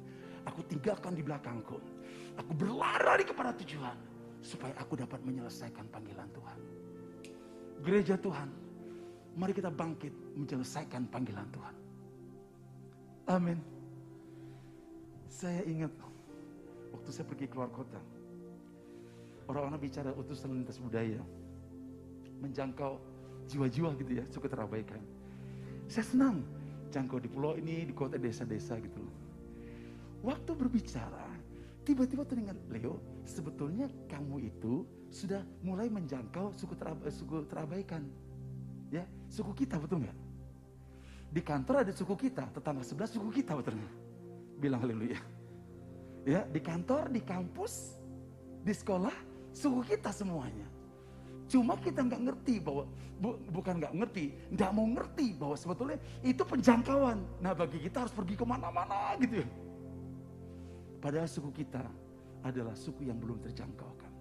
Aku 0.48 0.63
tinggalkan 0.65 1.13
di 1.13 1.22
belakangku. 1.22 1.78
Aku 2.39 2.52
berlari 2.56 3.28
kepada 3.28 3.52
tujuan. 3.60 3.94
Supaya 4.41 4.74
aku 4.80 4.98
dapat 4.98 5.22
menyelesaikan 5.22 5.86
panggilan 5.91 6.26
Tuhan. 6.32 6.60
Gereja 7.84 8.15
Tuhan. 8.17 8.50
Mari 9.36 9.54
kita 9.54 9.70
bangkit 9.70 10.12
menyelesaikan 10.39 11.12
panggilan 11.12 11.46
Tuhan. 11.52 11.76
Amin. 13.30 13.60
Saya 15.30 15.62
ingat 15.66 15.94
waktu 16.94 17.10
saya 17.14 17.26
pergi 17.26 17.50
keluar 17.50 17.70
kota. 17.70 17.98
Orang-orang 19.50 19.82
bicara 19.82 20.14
utusan 20.16 20.54
lintas 20.54 20.80
budaya 20.80 21.20
menjangkau 22.42 22.98
jiwa-jiwa 23.46 23.94
gitu 24.02 24.12
ya, 24.22 24.26
suka 24.34 24.50
terabaikan. 24.50 25.02
Saya 25.92 26.06
senang 26.08 26.42
jangkau 26.90 27.20
di 27.20 27.30
pulau 27.30 27.54
ini, 27.60 27.86
di 27.86 27.94
kota 27.94 28.18
desa-desa 28.18 28.80
gitu. 28.80 29.04
Waktu 30.22 30.52
berbicara, 30.54 31.28
tiba-tiba 31.86 32.24
teringat, 32.26 32.58
Leo, 32.70 33.02
sebetulnya 33.26 33.90
kamu 34.10 34.50
itu 34.50 34.86
sudah 35.10 35.42
mulai 35.66 35.90
menjangkau 35.90 36.54
suku, 36.56 36.74
terab 36.78 37.02
suku 37.10 37.44
terabaikan. 37.50 38.06
Ya, 38.92 39.08
suku 39.28 39.66
kita 39.66 39.80
betul 39.80 40.06
nggak? 40.06 40.18
Di 41.32 41.39
kantor 41.39 41.88
ada 41.88 41.96
suku 41.96 42.28
kita, 42.28 42.44
tetangga 42.52 42.84
sebelah 42.84 43.08
suku 43.08 43.32
kita 43.32 43.56
betul 43.56 43.80
nggak? 43.80 43.94
Bilang 44.60 44.84
haleluya. 44.84 45.20
Ya, 46.28 46.44
di 46.44 46.60
kantor, 46.60 47.08
di 47.08 47.24
kampus, 47.24 47.96
di 48.62 48.76
sekolah, 48.76 49.15
suku 49.56 49.96
kita 49.96 50.12
semuanya. 50.12 50.67
Cuma 51.48 51.80
kita 51.80 52.04
nggak 52.04 52.22
ngerti 52.32 52.63
bahwa 52.63 52.84
bu, 53.20 53.39
bukan 53.52 53.80
nggak 53.80 53.96
ngerti, 53.96 54.26
nggak 54.56 54.72
mau 54.72 54.88
ngerti 54.88 55.28
bahwa 55.36 55.56
sebetulnya 55.56 55.98
itu 56.24 56.44
penjangkauan. 56.44 57.20
Nah 57.44 57.52
bagi 57.52 57.80
kita 57.80 58.08
harus 58.08 58.13
pergi 58.15 58.36
ke 58.36 58.46
mana-mana 58.48 59.15
gitu 59.20 59.44
ya. 59.44 59.48
Padahal 61.04 61.28
suku 61.28 61.52
kita 61.52 61.84
adalah 62.44 62.76
suku 62.76 63.08
yang 63.08 63.20
belum 63.20 63.39
terjangkaukan. 63.44 64.12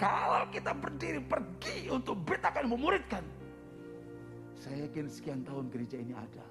Kalau 0.00 0.48
kita 0.48 0.72
berdiri 0.72 1.20
pergi 1.20 1.92
untuk 1.92 2.16
beritakan 2.24 2.64
memuridkan. 2.72 3.24
Saya 4.62 4.86
yakin 4.86 5.10
sekian 5.10 5.42
tahun 5.42 5.74
gereja 5.74 5.98
ini 5.98 6.14
ada. 6.14 6.46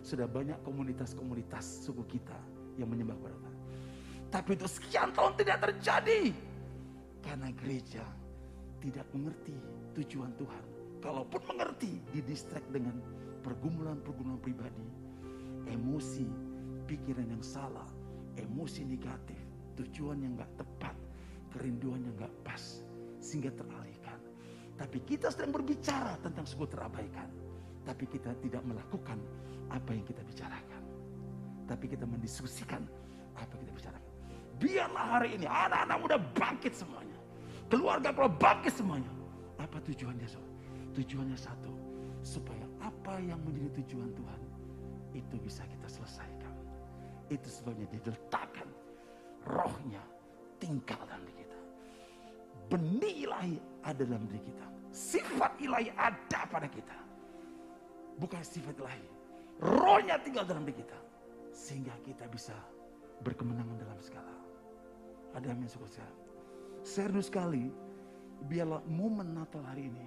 Sudah 0.00 0.24
banyak 0.24 0.56
komunitas-komunitas 0.64 1.84
suku 1.84 2.00
kita 2.08 2.40
yang 2.80 2.88
menyembah 2.88 3.12
kepada. 3.12 3.52
Tapi 4.32 4.56
itu 4.56 4.64
sekian 4.64 5.12
tahun 5.12 5.36
tidak 5.36 5.60
terjadi. 5.68 6.32
Karena 7.20 7.52
gereja 7.52 8.08
tidak 8.80 9.04
mengerti 9.12 9.52
tujuan 10.00 10.32
Tuhan. 10.40 10.64
Kalaupun 11.04 11.44
mengerti, 11.44 12.00
didistract 12.16 12.72
dengan 12.72 12.96
pergumulan-pergumulan 13.44 14.40
pribadi, 14.40 14.88
emosi, 15.68 16.24
pikiran 16.88 17.36
yang 17.36 17.44
salah, 17.44 17.90
emosi 18.40 18.88
negatif, 18.88 19.36
tujuan 19.76 20.24
yang 20.24 20.40
gak 20.40 20.56
tepat, 20.56 20.96
kerinduan 21.52 22.00
yang 22.00 22.16
gak 22.16 22.32
pas, 22.40 22.80
sehingga 23.20 23.52
teralihkan. 23.52 23.81
Tapi 24.82 24.98
kita 25.06 25.30
sedang 25.30 25.54
berbicara 25.54 26.18
tentang 26.18 26.42
sebuah 26.42 26.74
terabaikan. 26.74 27.30
Tapi 27.86 28.02
kita 28.10 28.34
tidak 28.42 28.66
melakukan 28.66 29.14
apa 29.70 29.94
yang 29.94 30.02
kita 30.02 30.26
bicarakan. 30.26 30.82
Tapi 31.70 31.86
kita 31.86 32.02
mendiskusikan 32.02 32.82
apa 33.38 33.54
kita 33.62 33.70
bicarakan. 33.70 34.12
Biarlah 34.58 35.06
hari 35.18 35.38
ini 35.38 35.46
anak-anak 35.46 35.96
muda 36.02 36.18
bangkit 36.34 36.74
semuanya. 36.74 37.14
Keluarga 37.70 38.10
kalau 38.10 38.34
bangkit 38.34 38.74
semuanya. 38.74 39.06
Apa 39.62 39.78
tujuannya? 39.86 40.26
So? 40.26 40.42
Tujuannya 40.98 41.38
satu. 41.38 41.70
Supaya 42.26 42.66
apa 42.82 43.22
yang 43.22 43.38
menjadi 43.46 43.86
tujuan 43.86 44.10
Tuhan. 44.18 44.40
Itu 45.14 45.38
bisa 45.38 45.62
kita 45.70 45.86
selesaikan. 45.86 46.54
Itu 47.30 47.46
sebabnya 47.46 47.86
diletakkan 47.86 48.66
rohnya 49.46 50.02
tinggal 50.58 50.98
dalam 51.06 51.22
diri 51.22 51.46
kita. 51.46 51.58
Benih 52.66 53.14
ilahi 53.30 53.56
ada 53.86 54.02
dalam 54.02 54.26
diri 54.26 54.42
kita. 54.42 54.71
Sifat 54.92 55.56
ilahi 55.56 55.88
ada 55.96 56.44
pada 56.52 56.68
kita. 56.68 56.94
Bukan 58.20 58.44
sifat 58.44 58.76
ilahi. 58.76 59.08
Rohnya 59.64 60.20
tinggal 60.20 60.44
dalam 60.44 60.68
diri 60.68 60.84
kita. 60.84 60.98
Sehingga 61.48 61.96
kita 62.04 62.28
bisa 62.28 62.52
berkemenangan 63.24 63.80
dalam 63.80 63.96
segala. 64.04 64.36
Ada 65.32 65.56
yang 65.56 65.64
suka 65.64 65.88
saya. 65.88 66.12
Saya 66.84 67.08
sekali, 67.24 67.72
biarlah 68.52 68.84
momen 68.84 69.32
Natal 69.32 69.64
hari 69.64 69.88
ini 69.88 70.06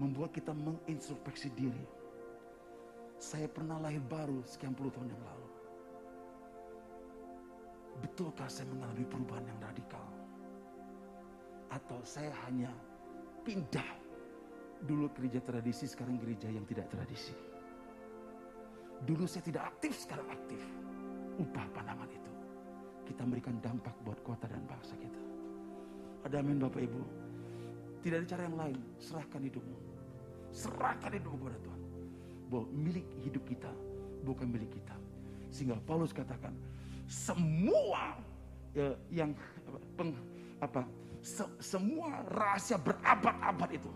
membuat 0.00 0.34
kita 0.34 0.50
mengintrospeksi 0.50 1.54
diri. 1.54 1.84
Saya 3.20 3.46
pernah 3.46 3.78
lahir 3.78 4.00
baru 4.10 4.40
sekian 4.48 4.74
puluh 4.74 4.90
tahun 4.90 5.12
yang 5.12 5.22
lalu. 5.22 5.48
Betulkah 8.00 8.48
saya 8.48 8.64
mengalami 8.72 9.04
perubahan 9.04 9.44
yang 9.44 9.60
radikal? 9.60 10.08
Atau 11.68 12.00
saya 12.00 12.32
hanya 12.48 12.72
pindah 13.44 13.99
dulu 14.84 15.12
gereja 15.12 15.40
tradisi, 15.44 15.84
sekarang 15.84 16.16
gereja 16.16 16.48
yang 16.48 16.64
tidak 16.64 16.88
tradisi. 16.88 17.34
Dulu 19.00 19.24
saya 19.24 19.44
tidak 19.44 19.64
aktif, 19.76 19.96
sekarang 19.96 20.28
aktif. 20.28 20.60
Ubah 21.40 21.66
pandangan 21.72 22.08
itu. 22.08 22.32
Kita 23.08 23.24
memberikan 23.24 23.56
dampak 23.64 23.96
buat 24.04 24.20
kota 24.20 24.44
dan 24.46 24.60
bangsa 24.68 24.92
kita. 25.00 25.20
Ada 26.28 26.44
amin 26.44 26.60
Bapak 26.60 26.84
Ibu. 26.84 27.02
Tidak 28.04 28.16
ada 28.20 28.26
cara 28.28 28.42
yang 28.44 28.56
lain. 28.60 28.78
Serahkan 29.00 29.40
hidupmu. 29.40 29.78
Serahkan 30.52 31.10
hidupmu 31.16 31.36
kepada 31.40 31.58
Tuhan. 31.64 31.82
Bahwa 32.52 32.66
milik 32.76 33.08
hidup 33.24 33.44
kita 33.48 33.72
bukan 34.24 34.52
milik 34.52 34.68
kita. 34.68 34.96
Sehingga 35.48 35.80
Paulus 35.88 36.12
katakan, 36.12 36.52
semua 37.08 38.20
ya, 38.76 38.94
yang 39.10 39.32
peng, 39.96 40.14
apa 40.62 40.86
se, 41.24 41.42
semua 41.58 42.22
rahasia 42.30 42.78
berabad-abad 42.78 43.70
itu 43.74 43.90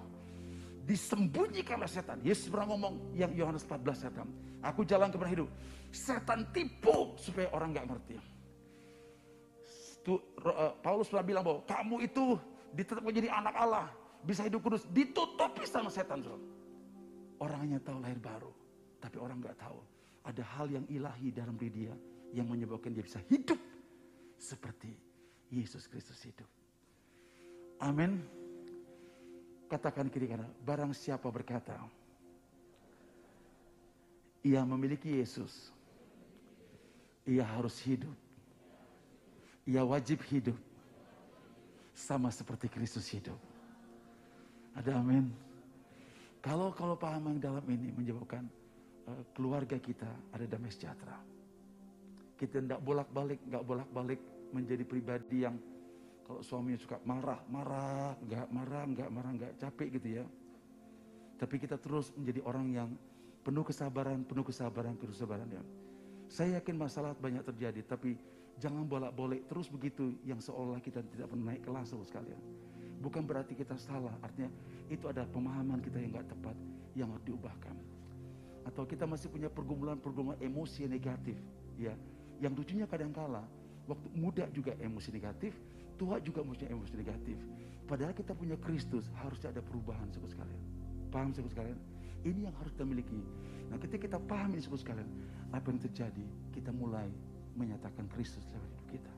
disembunyikan 0.85 1.81
oleh 1.81 1.90
setan. 1.90 2.20
Yesus 2.20 2.53
pernah 2.53 2.77
ngomong 2.77 3.16
yang 3.16 3.33
Yohanes 3.33 3.64
14 3.64 3.97
setan. 3.97 4.29
Aku 4.61 4.85
jalan 4.85 5.09
kepada 5.09 5.31
hidup. 5.33 5.49
Setan 5.90 6.49
tipu 6.53 7.16
supaya 7.16 7.49
orang 7.53 7.73
nggak 7.73 7.87
ngerti. 7.88 8.16
Eh, 10.05 10.73
Paulus 10.85 11.09
pernah 11.09 11.25
bilang 11.25 11.42
bahwa 11.44 11.64
kamu 11.64 11.97
itu 12.05 12.37
ditetapkan 12.77 13.09
menjadi 13.09 13.29
anak 13.33 13.55
Allah, 13.57 13.87
bisa 14.20 14.44
hidup 14.44 14.61
kudus, 14.61 14.85
ditutupi 14.92 15.64
sama 15.64 15.88
setan. 15.88 16.20
Orang 17.40 17.59
hanya 17.64 17.81
tahu 17.81 18.05
lahir 18.05 18.20
baru, 18.20 18.53
tapi 19.01 19.16
orang 19.16 19.40
nggak 19.40 19.57
tahu 19.57 19.81
ada 20.25 20.42
hal 20.57 20.66
yang 20.73 20.85
ilahi 20.88 21.29
dalam 21.33 21.57
diri 21.57 21.88
dia 21.88 21.94
yang 22.33 22.49
menyebabkan 22.49 22.90
dia 22.92 23.05
bisa 23.05 23.20
hidup 23.29 23.61
seperti 24.40 24.92
Yesus 25.53 25.87
Kristus 25.87 26.18
hidup. 26.25 26.49
Amin. 27.81 28.43
Katakan 29.70 30.12
kiri 30.12 30.29
kanan, 30.29 30.50
barang 30.62 30.92
siapa 30.92 31.27
berkata, 31.33 31.74
ia 34.44 34.61
memiliki 34.62 35.18
Yesus, 35.18 35.72
ia 37.24 37.42
harus 37.42 37.81
hidup. 37.83 38.12
Ia 39.64 39.81
wajib 39.81 40.20
hidup 40.29 40.57
sama 41.96 42.29
seperti 42.29 42.68
Kristus 42.68 43.09
hidup. 43.09 43.40
Ada 44.77 45.00
amin. 45.00 45.33
Kalau 46.44 46.68
kalau 46.77 46.92
paham 47.00 47.33
yang 47.33 47.40
dalam 47.40 47.64
ini 47.72 47.88
menyebabkan 47.96 48.44
uh, 49.09 49.22
keluarga 49.33 49.81
kita 49.81 50.11
ada 50.37 50.44
damai 50.44 50.68
sejahtera 50.68 51.16
kita 52.44 52.61
tidak 52.61 52.81
bolak-balik, 52.83 53.40
nggak 53.46 53.64
bolak-balik 53.64 54.20
menjadi 54.50 54.85
pribadi 54.87 55.46
yang 55.46 55.57
kalau 56.25 56.41
suaminya 56.41 56.81
suka 56.81 56.97
marah, 57.05 57.41
marah, 57.53 58.17
nggak 58.25 58.47
marah, 58.49 58.85
nggak 58.89 59.09
marah, 59.13 59.31
nggak 59.37 59.53
capek 59.61 59.89
gitu 60.01 60.09
ya. 60.21 60.25
Tapi 61.37 61.55
kita 61.61 61.77
terus 61.77 62.11
menjadi 62.17 62.41
orang 62.49 62.67
yang 62.73 62.91
penuh 63.45 63.61
kesabaran, 63.61 64.25
penuh 64.25 64.45
kesabaran, 64.45 64.97
penuh 64.97 65.13
kesabaran 65.13 65.49
ya. 65.53 65.63
Saya 66.33 66.59
yakin 66.59 66.81
masalah 66.81 67.13
banyak 67.13 67.45
terjadi, 67.45 67.85
tapi 67.85 68.17
jangan 68.57 68.89
bolak-balik 68.89 69.45
terus 69.45 69.69
begitu 69.69 70.17
yang 70.25 70.41
seolah 70.41 70.81
kita 70.81 71.05
tidak 71.13 71.29
pernah 71.29 71.53
naik 71.53 71.63
kelas 71.63 71.93
sekalian. 71.93 72.41
Bukan 73.05 73.29
berarti 73.29 73.53
kita 73.53 73.77
salah, 73.77 74.17
artinya 74.25 74.49
itu 74.89 75.05
ada 75.05 75.29
pemahaman 75.29 75.85
kita 75.85 76.01
yang 76.01 76.17
nggak 76.17 76.29
tepat 76.33 76.57
yang 76.97 77.13
harus 77.13 77.25
diubahkan. 77.29 77.77
Atau 78.65 78.89
kita 78.89 79.05
masih 79.05 79.29
punya 79.29 79.53
pergumulan-pergumulan 79.53 80.41
emosi 80.41 80.89
negatif, 80.89 81.37
ya 81.77 81.93
yang 82.41 82.57
lucunya 82.57 82.89
kadang-kala 82.89 83.45
waktu 83.85 84.09
muda 84.17 84.49
juga 84.51 84.73
emosi 84.81 85.13
negatif, 85.13 85.53
tua 85.96 86.18
juga 86.20 86.42
punya 86.42 86.66
emosi 86.68 86.94
negatif. 86.98 87.38
Padahal 87.85 88.16
kita 88.16 88.33
punya 88.33 88.57
Kristus, 88.59 89.07
harusnya 89.20 89.52
ada 89.52 89.61
perubahan 89.61 90.09
sebut 90.11 90.33
sekalian. 90.33 90.62
Paham 91.12 91.30
sebut 91.37 91.52
sekalian? 91.52 91.78
Ini 92.24 92.48
yang 92.48 92.54
harus 92.57 92.72
kita 92.72 92.88
miliki. 92.88 93.20
Nah 93.68 93.76
ketika 93.78 94.09
kita 94.09 94.18
paham 94.24 94.57
ini 94.57 94.64
sebut 94.64 94.80
sekalian, 94.80 95.07
apa 95.52 95.66
yang 95.68 95.78
terjadi? 95.78 96.26
Kita 96.50 96.72
mulai 96.72 97.07
menyatakan 97.54 98.11
Kristus 98.11 98.42
dalam 98.50 98.66
hidup 98.66 98.98
kita. 98.98 99.13